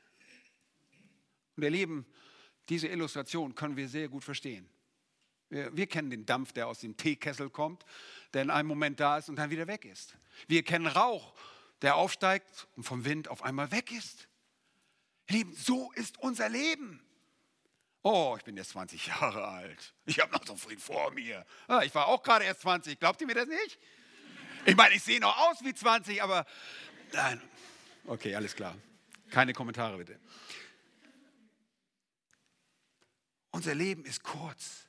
[1.58, 2.06] Und ihr Lieben,
[2.70, 4.70] diese Illustration können wir sehr gut verstehen.
[5.50, 7.86] Wir, wir, kennen den Dampf, der aus dem Teekessel kommt,
[8.34, 10.18] der in einem Moment da ist und dann wieder weg ist.
[10.48, 11.36] Wir kennen Rauch,
[11.82, 14.28] der aufsteigt und vom Wind auf einmal weg ist.
[15.28, 17.02] Lieben, so ist unser Leben.
[18.04, 19.96] Oh, ich bin jetzt 20 Jahre alt.
[20.06, 21.46] Ich habe noch so viel vor mir.
[21.68, 23.00] Ah, ich war auch gerade erst 20.
[23.00, 23.80] Glaubt ihr mir das nicht?
[24.66, 26.46] Ich meine, ich sehe noch aus wie 20, aber
[27.14, 27.42] nein.
[28.06, 28.76] Okay, alles klar.
[29.32, 30.20] Keine Kommentare bitte.
[33.50, 34.88] Unser Leben ist kurz.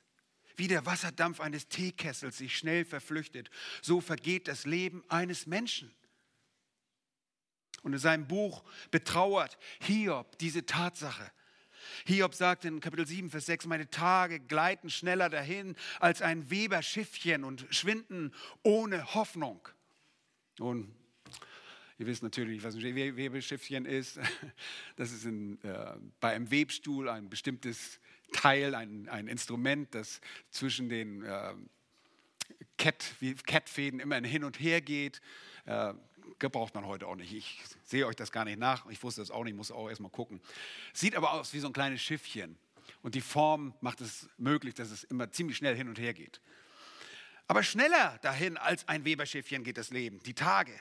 [0.55, 3.49] Wie der Wasserdampf eines Teekessels sich schnell verflüchtet,
[3.81, 5.95] so vergeht das Leben eines Menschen.
[7.87, 11.31] Und in seinem Buch betrauert Hiob diese Tatsache.
[12.05, 17.45] Hiob sagt in Kapitel 7, Vers 6, meine Tage gleiten schneller dahin als ein Weberschiffchen
[17.45, 19.69] und schwinden ohne Hoffnung.
[20.59, 20.93] Nun,
[21.97, 24.19] ihr wisst natürlich, was ein Webeschiffchen ist.
[24.97, 28.01] Das ist in, äh, bei einem Webstuhl ein bestimmtes
[28.33, 30.19] Teil, ein, ein Instrument, das
[30.49, 31.53] zwischen den äh,
[32.75, 35.21] Kettfäden immer hin und her geht.
[35.63, 35.93] Äh,
[36.39, 37.33] gebraucht man heute auch nicht.
[37.33, 38.85] Ich sehe euch das gar nicht nach.
[38.89, 40.41] Ich wusste das auch nicht, muss auch erstmal gucken.
[40.93, 42.57] Sieht aber aus wie so ein kleines Schiffchen.
[43.01, 46.41] Und die Form macht es möglich, dass es immer ziemlich schnell hin und her geht.
[47.47, 50.73] Aber schneller dahin als ein Weberschiffchen geht das Leben, die Tage.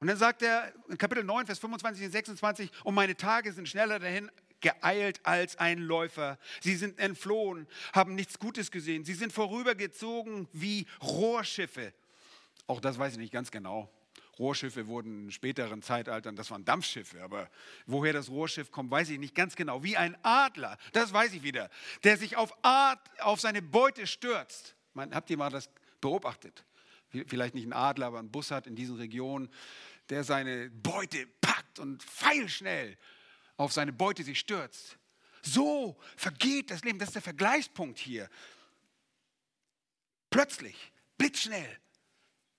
[0.00, 3.68] Und dann sagt er in Kapitel 9, Vers 25 und 26, und meine Tage sind
[3.68, 4.30] schneller dahin
[4.60, 6.38] geeilt als ein Läufer.
[6.60, 9.04] Sie sind entflohen, haben nichts Gutes gesehen.
[9.04, 11.92] Sie sind vorübergezogen wie Rohrschiffe
[12.66, 13.90] auch das weiß ich nicht ganz genau.
[14.38, 17.48] Rohrschiffe wurden in späteren Zeitaltern, das waren Dampfschiffe, aber
[17.86, 19.82] woher das Rohrschiff kommt, weiß ich nicht ganz genau.
[19.82, 21.70] Wie ein Adler, das weiß ich wieder,
[22.04, 24.74] der sich auf, Art, auf seine Beute stürzt.
[24.92, 26.64] Man, habt ihr mal das beobachtet?
[27.26, 29.48] Vielleicht nicht ein Adler, aber ein Bussard in diesen Regionen,
[30.10, 32.98] der seine Beute packt und feilschnell
[33.56, 34.98] auf seine Beute sich stürzt.
[35.42, 38.28] So vergeht das Leben, das ist der Vergleichspunkt hier.
[40.28, 41.78] Plötzlich, blitzschnell,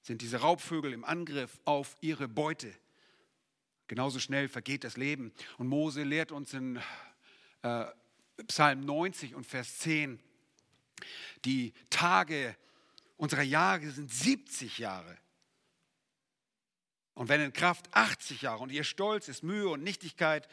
[0.08, 2.74] sind diese Raubvögel im Angriff auf ihre Beute.
[3.88, 5.34] Genauso schnell vergeht das Leben.
[5.58, 6.80] Und Mose lehrt uns in
[7.62, 7.86] äh,
[8.48, 10.22] Psalm 90 und Vers 10,
[11.44, 12.56] die Tage
[13.18, 15.18] unserer Jahre sind 70 Jahre.
[17.14, 20.48] Und wenn in Kraft 80 Jahre und ihr Stolz ist Mühe und Nichtigkeit,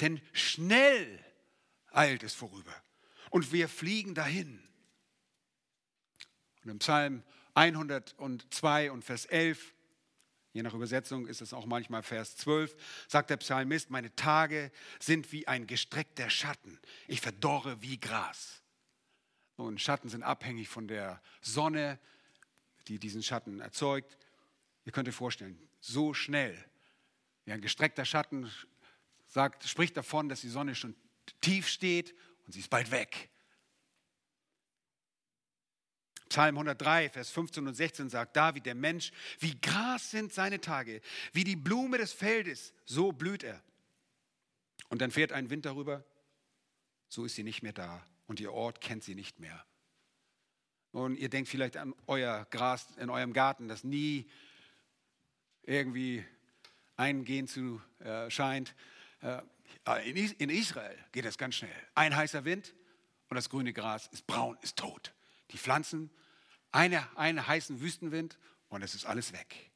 [0.00, 1.24] denn schnell
[1.92, 2.74] eilt es vorüber
[3.30, 4.60] und wir fliegen dahin.
[6.64, 7.22] Und im Psalm
[7.58, 9.74] 102 und Vers 11,
[10.52, 12.76] je nach Übersetzung ist es auch manchmal Vers 12,
[13.08, 18.62] sagt der Psalmist, meine Tage sind wie ein gestreckter Schatten, ich verdorre wie Gras.
[19.56, 21.98] Und Schatten sind abhängig von der Sonne,
[22.86, 24.16] die diesen Schatten erzeugt.
[24.84, 26.56] Ihr könnt euch vorstellen, so schnell,
[27.44, 28.48] wie ein gestreckter Schatten
[29.26, 30.94] sagt, spricht davon, dass die Sonne schon
[31.40, 32.14] tief steht
[32.46, 33.30] und sie ist bald weg.
[36.28, 41.00] Psalm 103, Vers 15 und 16 sagt David, der Mensch, wie Gras sind seine Tage,
[41.32, 43.62] wie die Blume des Feldes, so blüht er.
[44.88, 46.04] Und dann fährt ein Wind darüber,
[47.08, 49.64] so ist sie nicht mehr da und ihr Ort kennt sie nicht mehr.
[50.92, 54.28] Und ihr denkt vielleicht an euer Gras in eurem Garten, das nie
[55.62, 56.24] irgendwie
[56.96, 58.74] eingehen zu äh, scheint.
[59.20, 59.42] Äh,
[60.08, 61.70] in, in Israel geht das ganz schnell.
[61.94, 62.74] Ein heißer Wind
[63.28, 65.12] und das grüne Gras ist braun, ist tot
[65.50, 66.10] die Pflanzen,
[66.72, 69.70] eine, einen heißen Wüstenwind und es ist alles weg.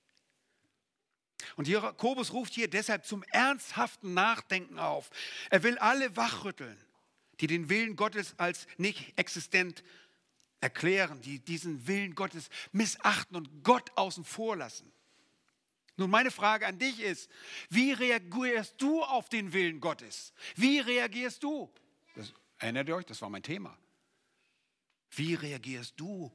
[1.57, 5.11] Und Jakobus ruft hier deshalb zum ernsthaften Nachdenken auf.
[5.51, 6.79] Er will alle wachrütteln,
[7.41, 9.83] die den Willen Gottes als nicht existent
[10.61, 14.93] erklären, die diesen Willen Gottes missachten und Gott außen vor lassen.
[15.97, 17.31] Nun, meine Frage an dich ist,
[17.69, 20.33] wie reagierst du auf den Willen Gottes?
[20.57, 21.71] Wie reagierst du?
[22.15, 23.77] Das, erinnert ihr euch, das war mein Thema.
[25.15, 26.33] Wie reagierst du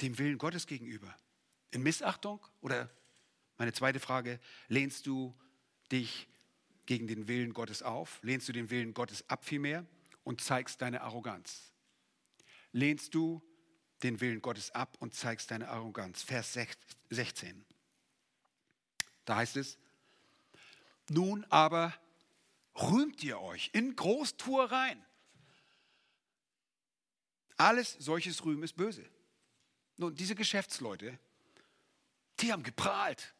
[0.00, 1.14] dem Willen Gottes gegenüber?
[1.70, 2.90] In Missachtung oder
[3.56, 5.32] Meine zweite Frage, lehnst du
[5.92, 6.26] dich
[6.86, 8.18] gegen den Willen Gottes auf?
[8.22, 9.86] Lehnst du den Willen Gottes ab vielmehr
[10.24, 11.72] und zeigst deine Arroganz?
[12.72, 13.42] Lehnst du
[14.02, 16.22] den Willen Gottes ab und zeigst deine Arroganz?
[16.22, 16.58] Vers
[17.10, 17.64] 16.
[19.24, 19.78] Da heißt es,
[21.08, 21.94] nun aber
[22.74, 25.04] rühmt ihr euch in Großtuereien.
[27.56, 29.04] Alles solches Rühmen ist böse.
[29.96, 31.18] Nun, diese Geschäftsleute,
[32.40, 33.34] die haben geprahlt.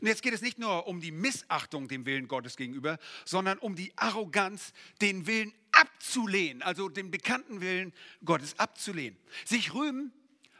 [0.00, 3.74] Und jetzt geht es nicht nur um die Missachtung dem Willen Gottes gegenüber, sondern um
[3.74, 7.92] die Arroganz, den Willen abzulehnen, also den bekannten Willen
[8.24, 9.18] Gottes abzulehnen.
[9.44, 10.12] Sich rühmen,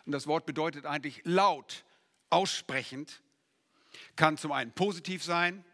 [0.05, 1.85] und das Wort bedeutet eigentlich laut,
[2.31, 3.22] aussprechend,
[4.16, 5.64] kann zum einen positiv sein,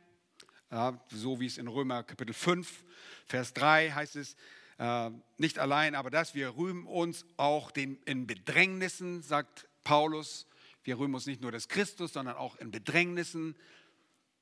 [0.71, 2.85] ja, so wie es in Römer Kapitel 5,
[3.25, 4.37] Vers 3 heißt es,
[4.79, 10.47] äh, nicht allein, aber das, wir rühmen uns auch den, in Bedrängnissen, sagt Paulus.
[10.85, 13.57] Wir rühmen uns nicht nur des Christus, sondern auch in Bedrängnissen,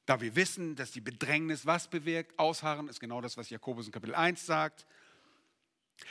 [0.05, 2.39] da wir wissen, dass die Bedrängnis was bewirkt.
[2.39, 4.87] Ausharren ist genau das, was Jakobus in Kapitel 1 sagt.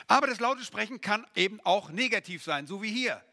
[0.07, 3.23] Aber das laute Sprechen kann eben auch negativ sein, so wie hier.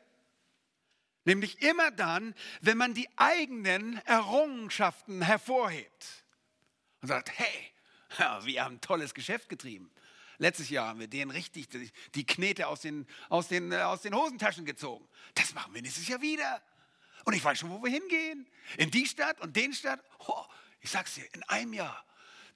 [1.24, 6.24] Nämlich immer dann, wenn man die eigenen Errungenschaften hervorhebt
[7.00, 7.72] und sagt, hey,
[8.44, 9.90] wir haben ein tolles Geschäft getrieben.
[10.42, 11.68] Letztes Jahr haben wir denen richtig
[12.16, 15.08] die Knete aus den, aus, den, äh, aus den Hosentaschen gezogen.
[15.34, 16.60] Das machen wir nächstes Jahr wieder.
[17.24, 18.50] Und ich weiß schon, wo wir hingehen.
[18.76, 20.02] In die Stadt und den Stadt.
[20.26, 20.44] Oh,
[20.80, 22.04] ich sag's dir, in einem Jahr,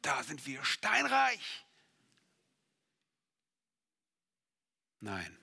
[0.03, 1.65] da sind wir steinreich.
[4.99, 5.39] Nein.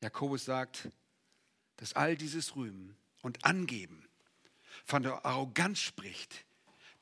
[0.00, 0.88] Jakobus sagt,
[1.76, 4.08] dass all dieses Rühmen und Angeben
[4.86, 6.46] von der Arroganz spricht,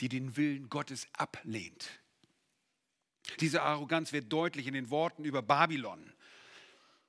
[0.01, 2.02] die den Willen Gottes ablehnt.
[3.41, 6.13] Diese Arroganz wird deutlich in den Worten über Babylon.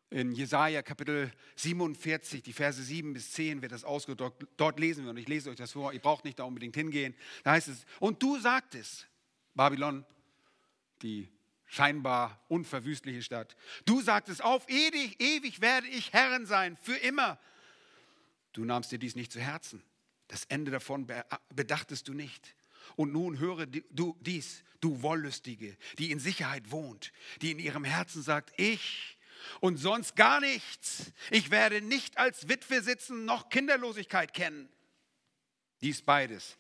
[0.10, 4.46] In Jesaja Kapitel 47, die Verse 7 bis 10 wird das ausgedrückt.
[4.58, 5.92] Dort lesen wir und ich lese euch das vor.
[5.92, 7.16] Ihr braucht nicht da unbedingt hingehen.
[7.44, 9.08] Da heißt es: Und du sagtest,
[9.56, 10.06] Babylon,
[11.02, 11.30] die
[11.66, 13.56] scheinbar unverwüstliche Stadt,
[13.86, 17.40] du sagtest, auf ewig, ewig werde ich Herren sein, für immer.
[18.54, 19.82] Du nahmst dir dies nicht zu Herzen.
[20.28, 21.08] Das Ende davon
[21.54, 22.56] bedachtest du nicht.
[22.96, 28.22] Und nun höre du dies, du Wollüstige, die in Sicherheit wohnt, die in ihrem Herzen
[28.22, 29.18] sagt, ich
[29.60, 31.12] und sonst gar nichts.
[31.32, 34.70] Ich werde nicht als Witwe sitzen, noch Kinderlosigkeit kennen.
[35.82, 36.58] Dies beides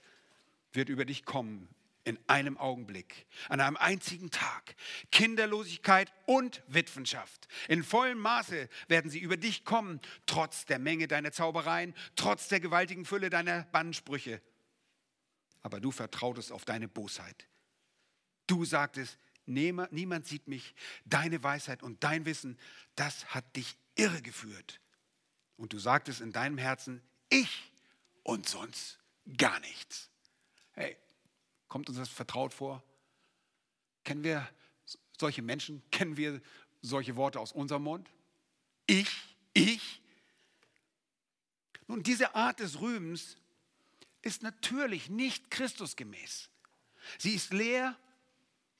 [0.73, 1.69] wird über dich kommen
[2.05, 4.75] in einem Augenblick, an einem einzigen Tag.
[5.11, 7.47] Kinderlosigkeit und Witwenschaft.
[7.69, 12.59] In vollem Maße werden sie über dich kommen, trotz der Menge deiner Zaubereien, trotz der
[12.59, 14.41] gewaltigen Fülle deiner Bannsprüche
[15.63, 17.47] aber du vertrautest auf deine Bosheit.
[18.45, 22.59] Du sagtest, niemand sieht mich, deine Weisheit und dein Wissen,
[22.95, 24.79] das hat dich irregeführt.
[25.57, 27.71] Und du sagtest in deinem Herzen, ich
[28.23, 28.99] und sonst
[29.37, 30.09] gar nichts.
[30.73, 30.97] Hey,
[31.67, 32.83] kommt uns das vertraut vor?
[34.03, 34.47] Kennen wir
[35.17, 35.81] solche Menschen?
[35.91, 36.41] Kennen wir
[36.81, 38.09] solche Worte aus unserem Mund?
[38.85, 39.09] Ich,
[39.53, 40.01] ich.
[41.87, 43.37] Nun, diese Art des Rühmens
[44.23, 46.49] ist natürlich nicht Christusgemäß.
[47.19, 47.95] Sie ist leer,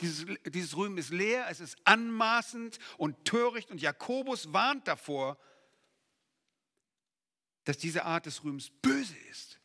[0.01, 5.37] dieses, dieses Rühmen ist leer, es ist anmaßend und töricht und Jakobus warnt davor,
[7.65, 9.59] dass diese Art des Rühmens böse ist.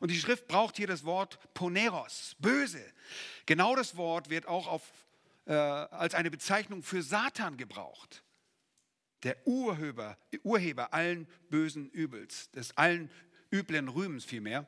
[0.00, 2.82] Und die Schrift braucht hier das Wort Poneros, böse.
[3.46, 4.82] Genau das Wort wird auch auf,
[5.46, 8.22] äh, als eine Bezeichnung für Satan gebraucht.
[9.22, 13.10] Der Urheber, Urheber allen bösen Übels, des allen
[13.52, 14.66] üblen Rühmens vielmehr.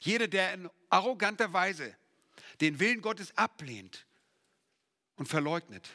[0.00, 1.94] Jeder, der in arroganter Weise
[2.60, 4.06] den Willen Gottes ablehnt
[5.16, 5.88] und verleugnet,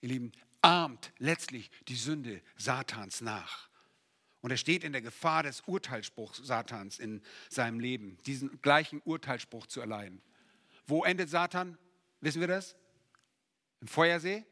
[0.00, 3.68] ihr Lieben, ahmt letztlich die Sünde Satans nach.
[4.40, 9.66] Und er steht in der Gefahr des Urteilsspruchs Satans in seinem Leben, diesen gleichen Urteilsspruch
[9.66, 10.20] zu erleiden.
[10.86, 11.78] Wo endet Satan?
[12.20, 12.76] Wissen wir das?
[13.80, 14.44] Im Feuersee?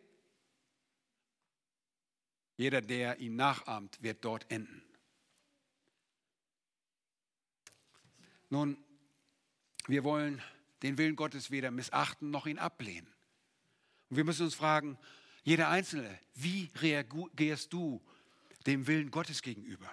[2.56, 4.83] Jeder, der ihn nachahmt, wird dort enden.
[8.53, 8.77] Nun,
[9.87, 10.42] wir wollen
[10.83, 13.11] den Willen Gottes weder missachten noch ihn ablehnen.
[14.11, 14.98] Und wir müssen uns fragen,
[15.42, 18.03] jeder Einzelne, wie reagierst du
[18.67, 19.90] dem Willen Gottes gegenüber?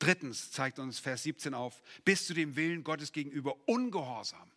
[0.00, 4.50] Drittens zeigt uns Vers 17 auf, bist du dem Willen Gottes gegenüber ungehorsam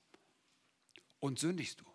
[1.19, 1.85] und sündigst du?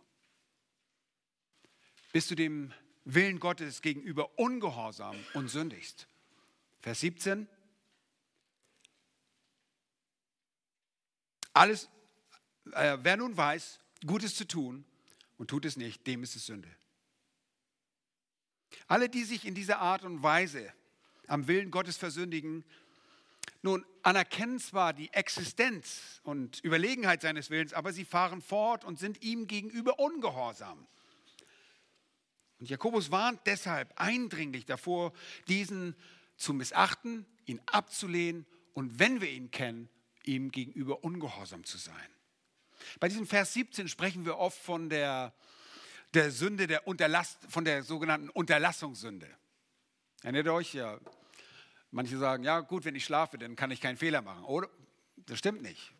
[2.12, 2.72] Bist du dem
[3.04, 6.06] Willen Gottes gegenüber ungehorsam und sündigst?
[6.78, 7.48] Vers 17,
[11.52, 11.88] Alles,
[12.72, 14.84] äh, wer nun weiß, Gutes zu tun
[15.36, 16.68] und tut es nicht, dem ist es Sünde.
[18.86, 20.72] Alle, die sich in dieser Art und Weise
[21.26, 22.64] am Willen Gottes versündigen,
[23.62, 29.22] Nun, anerkennen zwar die Existenz und Überlegenheit seines Willens, aber sie fahren fort und sind
[29.22, 30.86] ihm gegenüber ungehorsam.
[32.58, 35.12] Und Jakobus warnt deshalb eindringlich davor,
[35.48, 35.94] diesen
[36.36, 39.90] zu missachten, ihn abzulehnen und wenn wir ihn kennen,
[40.24, 41.94] ihm gegenüber ungehorsam zu sein.
[42.98, 45.34] Bei diesem Vers 17 sprechen wir oft von der,
[46.14, 49.28] der Sünde, der Unterlass, von der sogenannten Unterlassungssünde.
[50.22, 50.98] Erinnert euch, ja,
[51.90, 54.44] manche sagen, ja gut, wenn ich schlafe, dann kann ich keinen Fehler machen.
[54.44, 54.68] Oder?
[55.16, 55.92] Das stimmt nicht.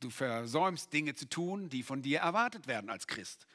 [0.00, 3.46] Du versäumst Dinge zu tun, die von dir erwartet werden als Christ.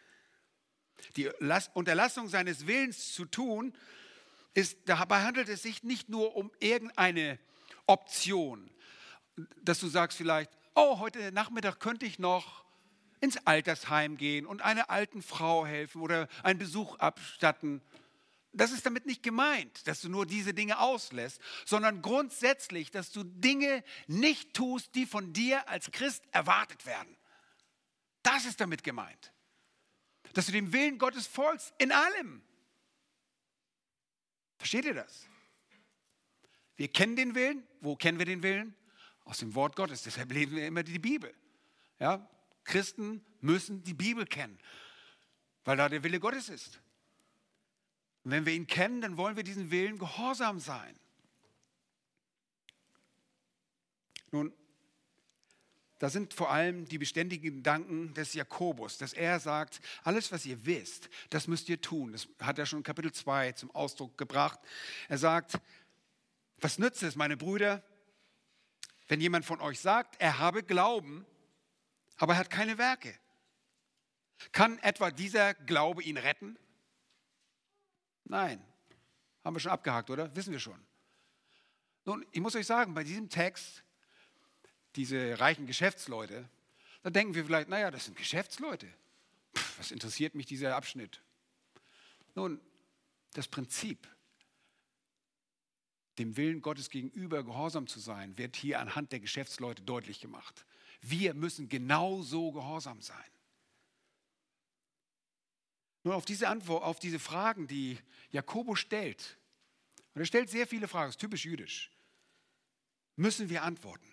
[1.16, 1.30] Die
[1.74, 3.74] Unterlassung seines Willens zu tun,
[4.54, 7.40] ist, dabei handelt es sich nicht nur um irgendeine
[7.86, 8.70] Option,
[9.62, 12.66] dass du sagst vielleicht, oh, heute Nachmittag könnte ich noch
[13.20, 17.82] ins Altersheim gehen und einer alten Frau helfen oder einen Besuch abstatten.
[18.52, 23.24] Das ist damit nicht gemeint, dass du nur diese Dinge auslässt, sondern grundsätzlich, dass du
[23.24, 27.16] Dinge nicht tust, die von dir als Christ erwartet werden.
[28.24, 29.32] Das ist damit gemeint.
[30.34, 32.42] Dass du dem Willen Gottes folgst in allem.
[34.58, 35.28] Versteht ihr das?
[36.76, 37.68] Wir kennen den Willen.
[37.80, 38.76] Wo kennen wir den Willen?
[39.32, 40.04] Aus dem Wort Gottes.
[40.04, 41.34] Deshalb lesen wir immer die Bibel.
[42.00, 42.30] Ja?
[42.66, 44.60] Christen müssen die Bibel kennen,
[45.64, 46.82] weil da der Wille Gottes ist.
[48.26, 51.00] Und wenn wir ihn kennen, dann wollen wir diesen Willen gehorsam sein.
[54.32, 54.52] Nun,
[55.98, 60.66] da sind vor allem die beständigen Gedanken des Jakobus, dass er sagt, alles, was ihr
[60.66, 62.12] wisst, das müsst ihr tun.
[62.12, 64.60] Das hat er schon in Kapitel 2 zum Ausdruck gebracht.
[65.08, 65.58] Er sagt,
[66.58, 67.82] was nützt es, meine Brüder,
[69.12, 71.26] wenn jemand von euch sagt, er habe Glauben,
[72.16, 73.14] aber er hat keine Werke?
[74.54, 76.58] Kann etwa dieser Glaube ihn retten?
[78.24, 78.66] Nein.
[79.44, 80.34] Haben wir schon abgehakt, oder?
[80.34, 80.82] Wissen wir schon.
[82.06, 83.84] Nun, ich muss euch sagen, bei diesem Text,
[84.96, 86.48] diese reichen Geschäftsleute,
[87.04, 88.88] da denken wir vielleicht, naja, das sind Geschäftsleute.
[89.54, 91.22] Pff, was interessiert mich dieser Abschnitt?
[92.34, 92.62] Nun,
[93.34, 94.08] das Prinzip,
[96.22, 100.66] dem Willen Gottes gegenüber gehorsam zu sein, wird hier anhand der Geschäftsleute deutlich gemacht.
[101.02, 103.18] Wir müssen genauso gehorsam sein.
[106.04, 107.98] Nun auf diese Antwort, auf diese Fragen, die
[108.30, 109.38] Jakobus stellt,
[110.14, 111.92] und er stellt sehr viele Fragen, ist typisch jüdisch,
[113.16, 114.08] müssen wir antworten.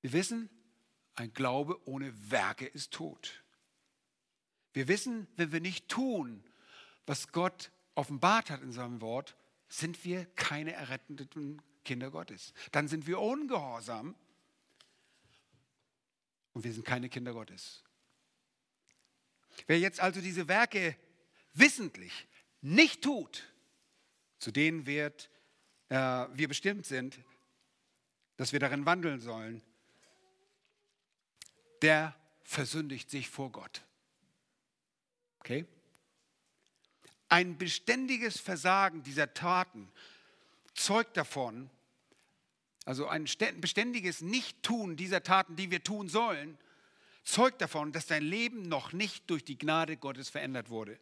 [0.00, 0.50] Wir wissen,
[1.14, 3.44] ein Glaube ohne Werke ist tot.
[4.72, 6.44] Wir wissen, wenn wir nicht tun,
[7.06, 9.36] was Gott offenbart hat in seinem Wort,
[9.68, 12.54] sind wir keine erretteten Kinder Gottes.
[12.70, 14.14] Dann sind wir ungehorsam
[16.52, 17.82] und wir sind keine Kinder Gottes.
[19.66, 20.96] Wer jetzt also diese Werke
[21.54, 22.28] wissentlich
[22.60, 23.52] nicht tut,
[24.38, 25.28] zu denen wird,
[25.88, 27.18] äh, wir bestimmt sind,
[28.36, 29.60] dass wir darin wandeln sollen,
[31.82, 33.82] der versündigt sich vor Gott.
[35.40, 35.66] Okay?
[37.28, 39.90] Ein beständiges Versagen dieser Taten
[40.74, 41.68] zeugt davon,
[42.84, 43.24] also ein
[43.60, 46.56] beständiges Nicht-Tun dieser Taten, die wir tun sollen,
[47.24, 50.98] zeugt davon, dass dein Leben noch nicht durch die Gnade Gottes verändert wurde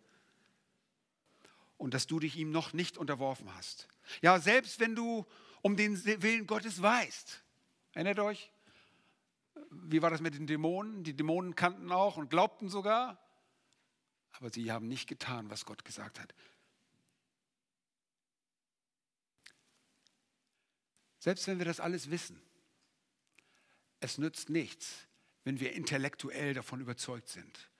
[1.79, 3.87] und dass du dich ihm noch nicht unterworfen hast.
[4.23, 5.25] Ja, selbst wenn du
[5.63, 7.43] um den Willen Gottes weißt.
[7.93, 8.51] Erinnert euch?
[9.71, 11.05] Wie war das mit den Dämonen?
[11.05, 13.19] Die Dämonen kannten auch und glaubten sogar,
[14.39, 16.35] aber sie haben nicht getan, was Gott gesagt hat.
[21.19, 22.41] Selbst wenn wir das alles wissen,
[24.01, 25.07] es nützt nichts,
[25.45, 27.71] wenn wir intellektuell davon überzeugt sind,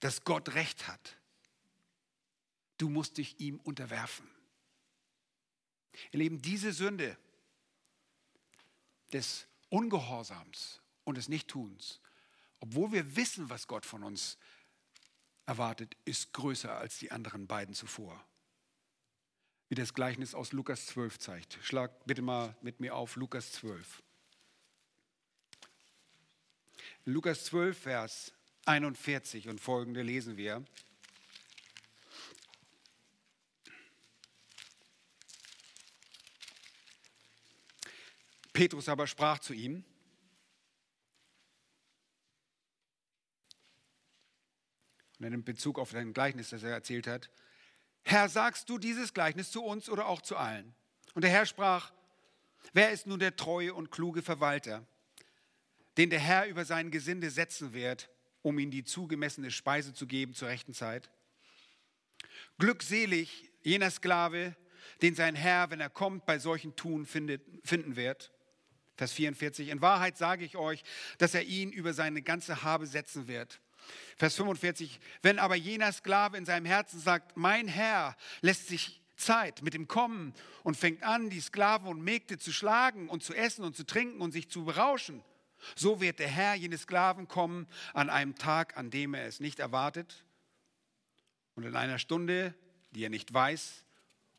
[0.00, 1.16] dass Gott recht hat.
[2.78, 4.28] Du musst dich ihm unterwerfen.
[6.10, 7.16] Ihr Lieben, diese Sünde
[9.12, 12.00] des Ungehorsams und des Nichttuns,
[12.60, 14.38] obwohl wir wissen, was Gott von uns
[15.46, 18.24] erwartet, ist größer als die anderen beiden zuvor.
[19.68, 21.58] Wie das Gleichnis aus Lukas 12 zeigt.
[21.62, 24.02] Schlag bitte mal mit mir auf Lukas 12.
[27.04, 28.32] In Lukas 12, Vers
[28.66, 30.64] 41 und folgende lesen wir.
[38.52, 39.84] Petrus aber sprach zu ihm,
[45.24, 47.30] und in Bezug auf sein Gleichnis, das er erzählt hat,
[48.04, 50.74] Herr, sagst du dieses Gleichnis zu uns oder auch zu allen?
[51.14, 51.92] Und der Herr sprach,
[52.72, 54.84] wer ist nun der treue und kluge Verwalter,
[55.96, 58.10] den der Herr über sein Gesinde setzen wird,
[58.42, 61.10] um ihm die zugemessene Speise zu geben zur rechten Zeit.
[62.58, 64.56] Glückselig jener Sklave,
[65.00, 68.32] den sein Herr, wenn er kommt, bei solchen Tun findet, finden wird.
[68.96, 70.82] Vers 44, in Wahrheit sage ich euch,
[71.18, 73.60] dass er ihn über seine ganze Habe setzen wird.
[74.16, 79.62] Vers 45, wenn aber jener Sklave in seinem Herzen sagt, mein Herr lässt sich Zeit
[79.62, 83.64] mit dem Kommen und fängt an, die Sklaven und Mägde zu schlagen und zu essen
[83.64, 85.22] und zu trinken und sich zu berauschen,
[85.76, 89.60] so wird der Herr jenes Sklaven kommen an einem Tag, an dem er es nicht
[89.60, 90.24] erwartet
[91.54, 92.54] und in einer Stunde,
[92.90, 93.84] die er nicht weiß,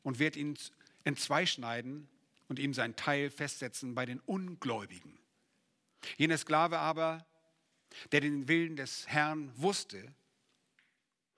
[0.03, 0.57] und wird ihn
[1.05, 2.07] entzweischneiden
[2.47, 5.17] und ihm sein Teil festsetzen bei den Ungläubigen.
[6.17, 7.25] Jener Sklave aber,
[8.11, 10.13] der den Willen des Herrn wusste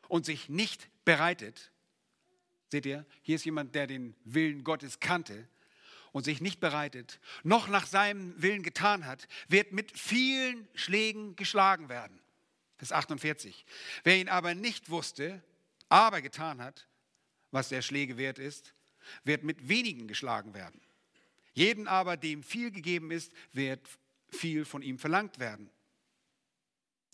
[0.07, 1.71] und sich nicht bereitet,
[2.69, 5.47] seht ihr, hier ist jemand, der den Willen Gottes kannte
[6.11, 11.89] und sich nicht bereitet, noch nach seinem Willen getan hat, wird mit vielen Schlägen geschlagen
[11.89, 12.19] werden.
[12.77, 13.65] Vers 48.
[14.03, 15.41] Wer ihn aber nicht wusste,
[15.89, 16.87] aber getan hat,
[17.51, 18.73] was der Schläge wert ist,
[19.23, 20.81] wird mit wenigen geschlagen werden.
[21.53, 23.87] Jeden aber, dem viel gegeben ist, wird
[24.29, 25.69] viel von ihm verlangt werden.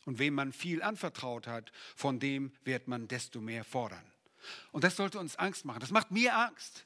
[0.06, 4.04] Und wem man viel anvertraut hat, von dem wird man desto mehr fordern.
[4.72, 5.80] Und das sollte uns Angst machen.
[5.80, 6.86] Das macht mir Angst.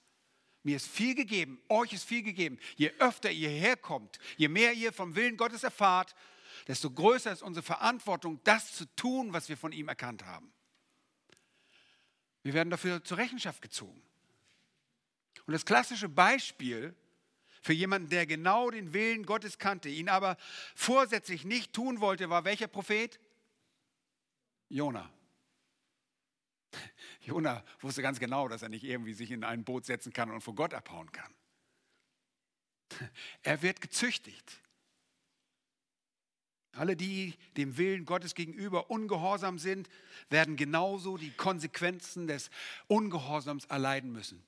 [0.64, 2.60] Mir ist viel gegeben, euch ist viel gegeben.
[2.76, 6.16] Je öfter ihr herkommt, je mehr ihr vom Willen Gottes erfahrt,
[6.68, 10.52] desto größer ist unsere Verantwortung, das zu tun, was wir von ihm erkannt haben.
[12.42, 14.02] Wir werden dafür zur Rechenschaft gezogen.
[15.46, 16.96] Und das klassische Beispiel
[17.66, 20.38] für jemanden, der genau den Willen Gottes kannte, ihn aber
[20.76, 23.20] vorsätzlich nicht tun wollte, war welcher Prophet?
[24.70, 25.10] Jona.
[27.22, 30.42] Jona wusste ganz genau, dass er nicht irgendwie sich in ein Boot setzen kann und
[30.42, 31.34] vor Gott abhauen kann.
[33.42, 34.62] Er wird gezüchtigt.
[36.74, 39.90] Alle, die dem Willen Gottes gegenüber ungehorsam sind,
[40.30, 42.52] werden genauso die Konsequenzen des
[42.86, 44.44] Ungehorsams erleiden müssen.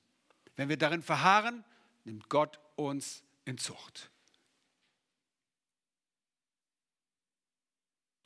[0.54, 1.64] Wenn wir darin verharren,
[2.04, 4.10] nimmt Gott uns in Zucht.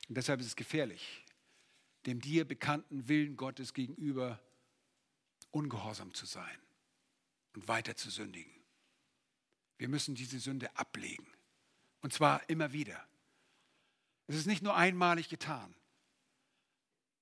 [0.07, 1.25] Und deshalb ist es gefährlich,
[2.05, 4.39] dem dir bekannten Willen Gottes gegenüber
[5.51, 6.59] ungehorsam zu sein
[7.55, 8.53] und weiter zu sündigen.
[9.77, 11.27] Wir müssen diese Sünde ablegen.
[12.01, 13.07] Und zwar immer wieder.
[14.27, 15.73] Es ist nicht nur einmalig getan.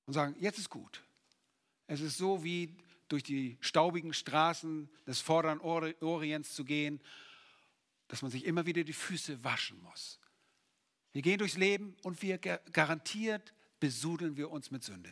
[0.05, 1.03] Und sagen, jetzt ist gut.
[1.87, 2.75] Es ist so wie
[3.11, 7.01] durch die staubigen Straßen des vorderen Orients zu gehen,
[8.07, 10.19] dass man sich immer wieder die Füße waschen muss.
[11.11, 15.11] Wir gehen durchs Leben und wir garantiert besudeln wir uns mit Sünde.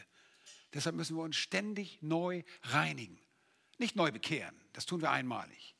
[0.74, 3.20] Deshalb müssen wir uns ständig neu reinigen.
[3.78, 5.76] Nicht neu bekehren, das tun wir einmalig,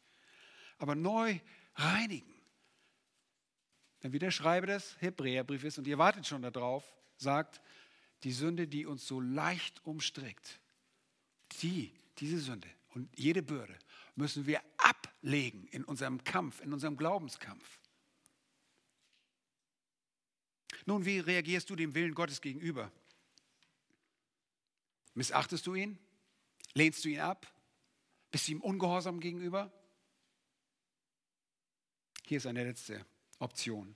[0.78, 1.40] aber neu
[1.76, 2.34] reinigen.
[4.02, 6.84] Denn wie der Schreiber des Hebräerbriefes, und ihr wartet schon darauf,
[7.18, 7.62] sagt,
[8.24, 10.60] die Sünde, die uns so leicht umstrickt,
[11.62, 13.78] die diese Sünde und jede Bürde
[14.16, 17.80] müssen wir ablegen in unserem Kampf, in unserem Glaubenskampf.
[20.86, 22.92] Nun, wie reagierst du dem Willen Gottes gegenüber?
[25.14, 26.00] Missachtest du ihn?
[26.74, 27.52] Lehnst du ihn ab?
[28.32, 29.72] Bist du ihm ungehorsam gegenüber?
[32.26, 33.06] Hier ist eine letzte
[33.40, 33.96] Option.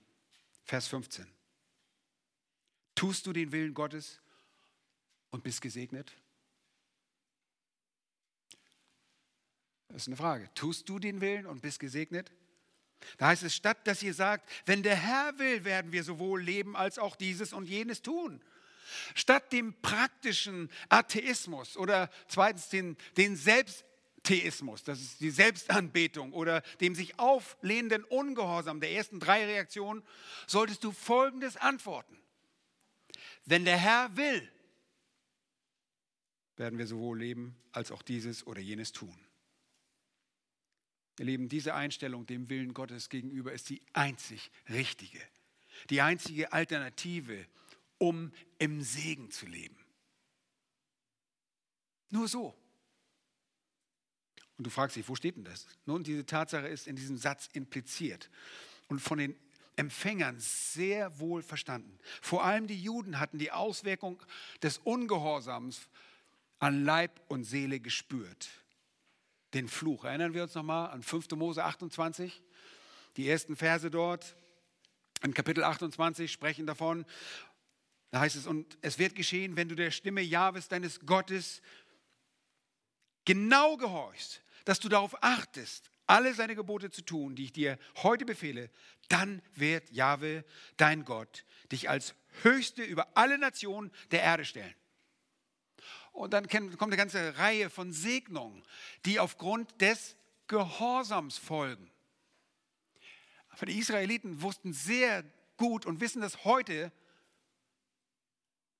[0.64, 1.26] Vers 15.
[2.94, 4.20] Tust du den Willen Gottes
[5.30, 6.12] und bist gesegnet?
[9.94, 10.52] Das ist eine Frage.
[10.56, 12.32] Tust du den Willen und bist gesegnet?
[13.16, 16.74] Da heißt es, statt dass ihr sagt, wenn der Herr will, werden wir sowohl leben
[16.74, 18.42] als auch dieses und jenes tun.
[19.14, 26.96] Statt dem praktischen Atheismus oder zweitens den, den Selbsttheismus, das ist die Selbstanbetung oder dem
[26.96, 30.02] sich auflehnenden Ungehorsam der ersten drei Reaktionen,
[30.48, 32.20] solltest du Folgendes antworten.
[33.44, 34.50] Wenn der Herr will,
[36.56, 39.16] werden wir sowohl leben als auch dieses oder jenes tun.
[41.18, 45.20] Ihr Lieben, diese Einstellung dem Willen Gottes gegenüber ist die einzig richtige,
[45.90, 47.46] die einzige Alternative,
[47.98, 49.76] um im Segen zu leben.
[52.10, 52.54] Nur so.
[54.56, 55.66] Und du fragst dich, wo steht denn das?
[55.84, 58.30] Nun, diese Tatsache ist in diesem Satz impliziert
[58.88, 59.36] und von den
[59.76, 61.98] Empfängern sehr wohl verstanden.
[62.22, 64.22] Vor allem die Juden hatten die Auswirkung
[64.62, 65.88] des Ungehorsams
[66.60, 68.63] an Leib und Seele gespürt
[69.54, 70.04] den Fluch.
[70.04, 71.30] Erinnern wir uns nochmal an 5.
[71.32, 72.42] Mose 28,
[73.16, 74.36] die ersten Verse dort.
[75.22, 77.06] In Kapitel 28 sprechen davon,
[78.10, 81.62] da heißt es, und es wird geschehen, wenn du der Stimme Jahwes deines Gottes
[83.24, 88.26] genau gehorchst, dass du darauf achtest, alle seine Gebote zu tun, die ich dir heute
[88.26, 88.70] befehle,
[89.08, 90.44] dann wird Jahwe,
[90.76, 94.74] dein Gott, dich als Höchste über alle Nationen der Erde stellen.
[96.14, 98.62] Und dann kommt eine ganze Reihe von Segnungen,
[99.04, 101.90] die aufgrund des Gehorsams folgen.
[103.48, 105.24] Aber die Israeliten wussten sehr
[105.56, 106.92] gut und wissen das heute,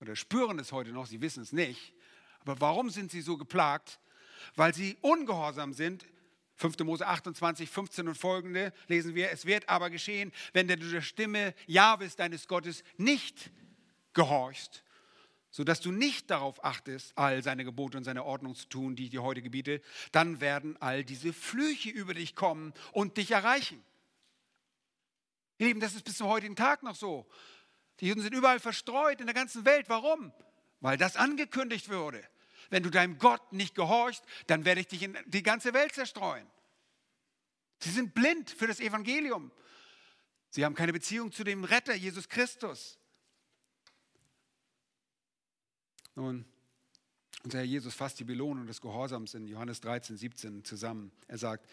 [0.00, 1.92] oder spüren es heute noch, sie wissen es nicht.
[2.40, 3.98] Aber warum sind sie so geplagt?
[4.54, 6.06] Weil sie ungehorsam sind.
[6.56, 6.78] 5.
[6.80, 11.52] Mose 28, 15 und folgende lesen wir, es wird aber geschehen, wenn du der Stimme
[11.66, 13.50] Jahwes deines Gottes nicht
[14.12, 14.83] gehorchst,
[15.54, 19.10] sodass du nicht darauf achtest, all seine Gebote und seine Ordnung zu tun, die ich
[19.10, 19.80] dir heute gebiete,
[20.10, 23.80] dann werden all diese Flüche über dich kommen und dich erreichen.
[25.58, 27.24] Ihr Lieben, das ist bis zum heutigen Tag noch so.
[28.00, 29.88] Die Juden sind überall verstreut in der ganzen Welt.
[29.88, 30.32] Warum?
[30.80, 32.20] Weil das angekündigt wurde.
[32.70, 36.48] Wenn du deinem Gott nicht gehorchst, dann werde ich dich in die ganze Welt zerstreuen.
[37.78, 39.52] Sie sind blind für das Evangelium.
[40.50, 42.98] Sie haben keine Beziehung zu dem Retter, Jesus Christus.
[46.14, 46.44] Nun,
[47.42, 51.12] unser Herr Jesus fasst die Belohnung des Gehorsams in Johannes 13, 17 zusammen.
[51.28, 51.68] Er sagt,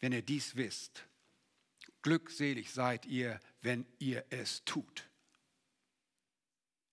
[0.00, 1.06] wenn ihr dies wisst,
[2.02, 5.08] glückselig seid ihr, wenn ihr es tut.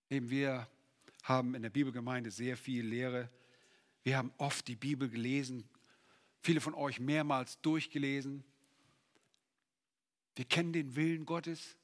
[0.08, 0.68] Eben wir
[1.22, 3.28] haben in der Bibelgemeinde sehr viel Lehre.
[4.02, 5.68] Wir haben oft die Bibel gelesen,
[6.40, 8.44] viele von euch mehrmals durchgelesen.
[10.36, 11.76] Wir kennen den Willen Gottes.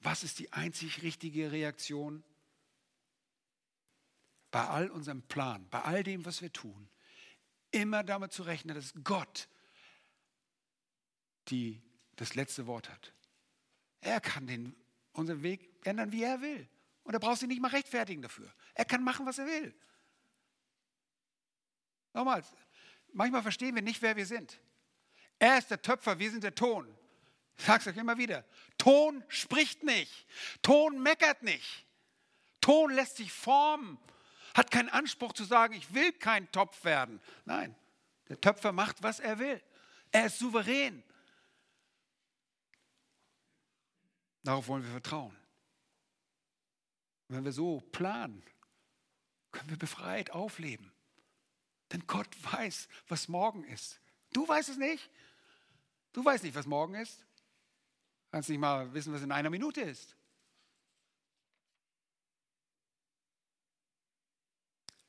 [0.00, 2.22] Was ist die einzig richtige Reaktion?
[4.54, 6.88] Bei all unserem Plan, bei all dem, was wir tun,
[7.72, 9.48] immer damit zu rechnen, dass Gott
[11.48, 11.82] die
[12.14, 13.12] das letzte Wort hat.
[14.00, 14.76] Er kann den,
[15.10, 16.68] unseren Weg ändern, wie er will.
[17.02, 18.48] Und er braucht sich nicht mal rechtfertigen dafür.
[18.74, 19.74] Er kann machen, was er will.
[22.12, 22.46] Nochmals,
[23.12, 24.60] manchmal verstehen wir nicht, wer wir sind.
[25.40, 26.86] Er ist der Töpfer, wir sind der Ton.
[27.58, 28.44] Ich sage es euch immer wieder.
[28.78, 30.28] Ton spricht nicht.
[30.62, 31.88] Ton meckert nicht.
[32.60, 33.98] Ton lässt sich formen.
[34.54, 37.20] Hat keinen Anspruch zu sagen, ich will kein Topf werden.
[37.44, 37.74] Nein,
[38.28, 39.60] der Töpfer macht, was er will.
[40.12, 41.02] Er ist souverän.
[44.44, 45.36] Darauf wollen wir vertrauen.
[47.28, 48.44] Wenn wir so planen,
[49.50, 50.92] können wir befreit aufleben.
[51.92, 54.00] Denn Gott weiß, was morgen ist.
[54.32, 55.10] Du weißt es nicht.
[56.12, 57.24] Du weißt nicht, was morgen ist.
[58.30, 60.16] Kannst nicht mal wissen, was in einer Minute ist.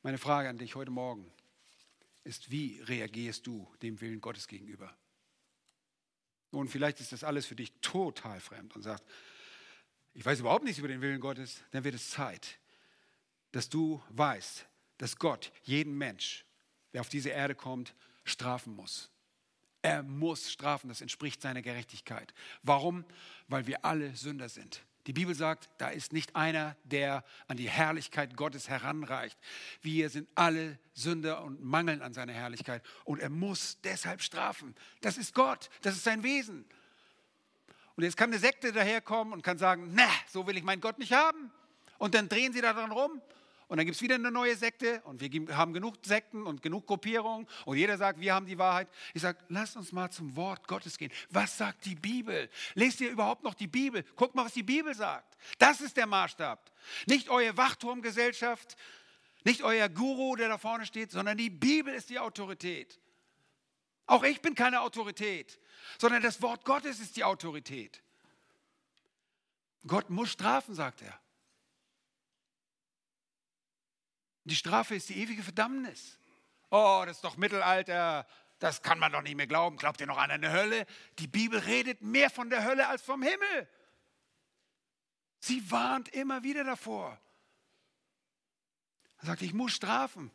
[0.05, 1.25] Meine Frage an dich heute Morgen
[2.23, 4.95] ist, wie reagierst du dem Willen Gottes gegenüber?
[6.51, 9.03] Nun, vielleicht ist das alles für dich total fremd und sagst,
[10.13, 12.59] ich weiß überhaupt nichts über den Willen Gottes, dann wird es Zeit,
[13.51, 14.67] dass du weißt,
[14.99, 16.45] dass Gott jeden Mensch,
[16.93, 17.95] der auf diese Erde kommt,
[18.25, 19.09] strafen muss.
[19.81, 22.31] Er muss strafen, das entspricht seiner Gerechtigkeit.
[22.61, 23.05] Warum?
[23.47, 24.85] Weil wir alle Sünder sind.
[25.07, 29.37] Die Bibel sagt, da ist nicht einer, der an die Herrlichkeit Gottes heranreicht.
[29.81, 32.83] Wir sind alle Sünder und mangeln an seiner Herrlichkeit.
[33.03, 34.75] Und er muss deshalb strafen.
[35.01, 36.65] Das ist Gott, das ist sein Wesen.
[37.95, 40.97] Und jetzt kann eine Sekte daherkommen und kann sagen, na, so will ich meinen Gott
[40.97, 41.51] nicht haben.
[41.97, 43.21] Und dann drehen sie daran rum
[43.67, 46.85] und dann gibt es wieder eine neue Sekte und wir haben genug Sekten und genug
[46.85, 48.87] Gruppierungen und jeder sagt, wir haben die Wahrheit.
[49.13, 51.11] Ich sage, lasst uns mal zum Wort Gottes gehen.
[51.29, 52.49] Was sagt die Bibel?
[52.75, 54.03] Lest ihr überhaupt noch die Bibel?
[54.15, 55.37] Guckt mal, was die Bibel sagt.
[55.57, 56.71] Das ist der Maßstab.
[57.07, 58.77] Nicht eure Wachturmgesellschaft,
[59.43, 62.99] nicht euer Guru, der da vorne steht, sondern die Bibel ist die Autorität.
[64.07, 65.59] Auch ich bin keine Autorität,
[65.99, 68.03] sondern das Wort Gottes ist die Autorität.
[69.87, 71.19] Gott muss strafen, sagt er.
[74.45, 76.17] Die Strafe ist die ewige Verdammnis.
[76.69, 78.27] Oh, das ist doch Mittelalter.
[78.59, 79.75] Das kann man doch nicht mehr glauben.
[79.77, 80.85] Glaubt ihr noch an eine Hölle?
[81.19, 83.67] Die Bibel redet mehr von der Hölle als vom Himmel.
[85.39, 87.19] Sie warnt immer wieder davor.
[89.17, 90.31] Er sagt, ich muss strafen.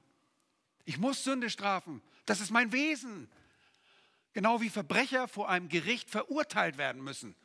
[0.85, 2.03] Ich muss Sünde strafen.
[2.27, 3.31] Das ist mein Wesen.
[4.33, 7.37] Genau wie Verbrecher vor einem Gericht verurteilt werden müssen.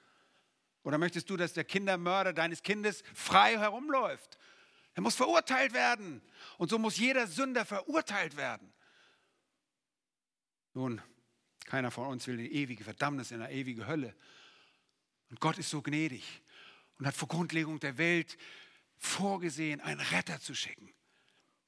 [0.84, 4.38] Oder möchtest du, dass der Kindermörder deines Kindes frei herumläuft?
[4.96, 6.22] Er muss verurteilt werden.
[6.58, 8.74] Und so muss jeder Sünder verurteilt werden.
[10.74, 11.02] Nun,
[11.66, 14.16] keiner von uns will eine ewige Verdammnis in einer ewigen Hölle.
[15.30, 16.42] Und Gott ist so gnädig
[16.98, 18.38] und hat vor Grundlegung der Welt
[18.98, 20.94] vorgesehen, einen Retter zu schicken.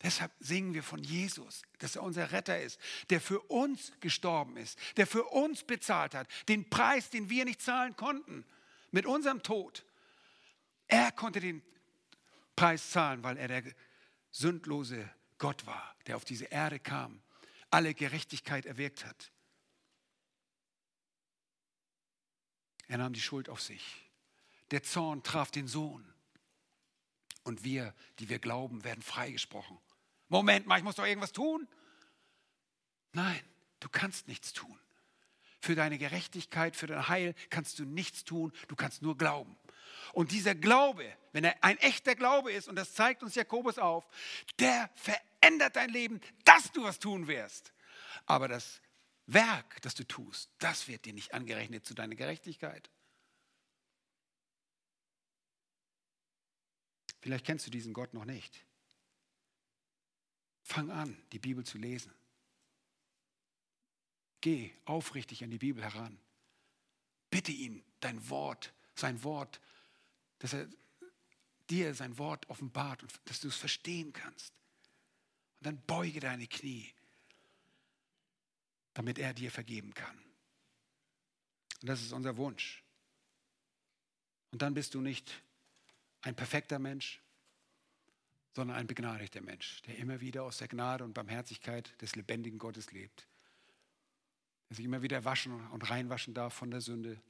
[0.03, 4.77] Deshalb singen wir von Jesus, dass er unser Retter ist, der für uns gestorben ist,
[4.95, 8.45] der für uns bezahlt hat, den Preis, den wir nicht zahlen konnten,
[8.91, 9.85] mit unserem Tod.
[10.87, 11.63] Er konnte den
[12.57, 13.63] Preis zahlen, weil er der
[14.31, 17.21] sündlose Gott war, der auf diese Erde kam,
[17.69, 19.31] alle Gerechtigkeit erwirkt hat.
[22.87, 24.09] Er nahm die Schuld auf sich.
[24.71, 26.05] Der Zorn traf den Sohn.
[27.43, 29.77] Und wir, die wir glauben, werden freigesprochen.
[30.27, 31.67] Moment mal, ich muss doch irgendwas tun.
[33.13, 33.39] Nein,
[33.79, 34.79] du kannst nichts tun.
[35.59, 39.57] Für deine Gerechtigkeit, für dein Heil kannst du nichts tun, du kannst nur glauben.
[40.13, 44.07] Und dieser Glaube, wenn er ein echter Glaube ist, und das zeigt uns Jakobus auf,
[44.59, 47.73] der verändert dein Leben, dass du was tun wirst.
[48.25, 48.81] Aber das
[49.25, 52.89] Werk, das du tust, das wird dir nicht angerechnet zu deiner Gerechtigkeit.
[57.19, 58.65] Vielleicht kennst du diesen Gott noch nicht.
[60.63, 62.13] Fang an, die Bibel zu lesen.
[64.41, 66.19] Geh aufrichtig an die Bibel heran.
[67.29, 69.59] Bitte ihn, dein Wort, sein Wort,
[70.39, 70.67] dass er
[71.69, 74.53] dir sein Wort offenbart und dass du es verstehen kannst.
[75.59, 76.93] Und dann beuge deine Knie,
[78.93, 80.17] damit er dir vergeben kann.
[81.81, 82.83] Und das ist unser Wunsch.
[84.51, 85.43] Und dann bist du nicht
[86.21, 87.21] ein perfekter Mensch,
[88.55, 92.91] sondern ein begnadigter Mensch, der immer wieder aus der Gnade und Barmherzigkeit des lebendigen Gottes
[92.91, 93.27] lebt.
[94.69, 97.21] Der sich immer wieder waschen und reinwaschen darf von der Sünde.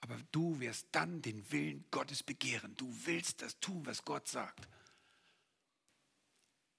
[0.00, 2.76] Aber du wirst dann den Willen Gottes begehren.
[2.76, 4.68] Du willst das tun, was Gott sagt.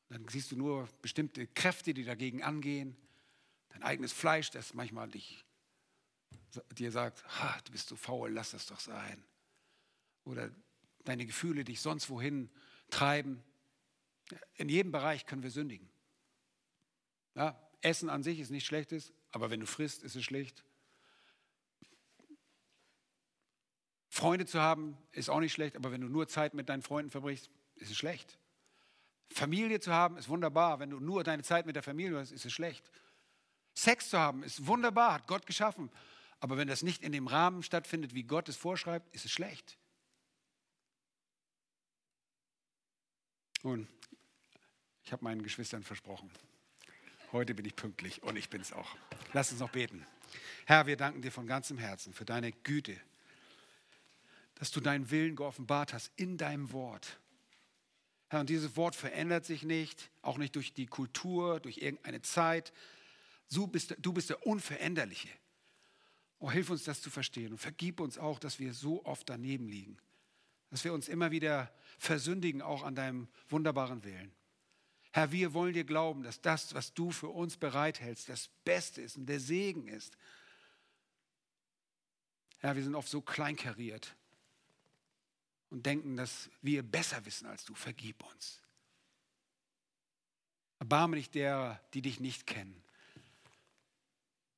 [0.10, 2.96] Dann siehst du nur bestimmte Kräfte, die dagegen angehen.
[3.70, 5.44] Dein eigenes Fleisch, das manchmal dich,
[6.78, 7.24] dir sagt,
[7.66, 9.24] du bist so faul, lass das doch sein.
[10.24, 10.50] Oder
[11.04, 12.50] deine Gefühle dich sonst wohin
[12.90, 13.44] treiben.
[14.56, 15.90] In jedem Bereich können wir sündigen.
[17.36, 20.64] Ja, Essen an sich ist nichts Schlechtes, aber wenn du frisst, ist es schlecht.
[24.18, 27.12] Freunde zu haben, ist auch nicht schlecht, aber wenn du nur Zeit mit deinen Freunden
[27.12, 28.40] verbrichst, ist es schlecht.
[29.30, 30.80] Familie zu haben, ist wunderbar.
[30.80, 32.90] Wenn du nur deine Zeit mit der Familie hast, ist es schlecht.
[33.76, 35.92] Sex zu haben, ist wunderbar, hat Gott geschaffen.
[36.40, 39.78] Aber wenn das nicht in dem Rahmen stattfindet, wie Gott es vorschreibt, ist es schlecht.
[43.62, 43.88] Nun,
[45.04, 46.32] ich habe meinen Geschwistern versprochen.
[47.32, 48.96] Heute bin ich pünktlich und ich bin es auch.
[49.34, 50.08] Lass uns noch beten.
[50.66, 53.00] Herr, wir danken dir von ganzem Herzen für deine Güte,
[54.60, 57.20] dass du deinen Willen geoffenbart hast in deinem Wort.
[58.30, 62.74] Herr, und dieses Wort verändert sich nicht, auch nicht durch die Kultur, durch irgendeine Zeit.
[63.52, 65.30] Du bist, du bist der Unveränderliche.
[66.40, 69.68] Oh, hilf uns das zu verstehen und vergib uns auch, dass wir so oft daneben
[69.68, 69.98] liegen.
[70.70, 74.34] Dass wir uns immer wieder versündigen, auch an deinem wunderbaren Willen.
[75.12, 79.18] Herr, wir wollen dir glauben, dass das, was du für uns bereithältst, das Beste ist
[79.18, 80.18] und der Segen ist.
[82.58, 84.17] Herr, wir sind oft so kleinkariert
[85.70, 87.76] und denken, dass wir besser wissen als du.
[87.76, 88.62] Vergib uns.
[90.80, 92.84] Erbarme dich derer, die dich nicht kennen,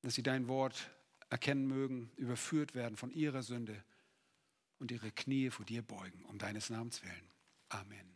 [0.01, 0.89] dass sie dein Wort
[1.29, 3.83] erkennen mögen, überführt werden von ihrer Sünde
[4.79, 7.27] und ihre Knie vor dir beugen, um deines Namens willen.
[7.69, 8.07] Amen.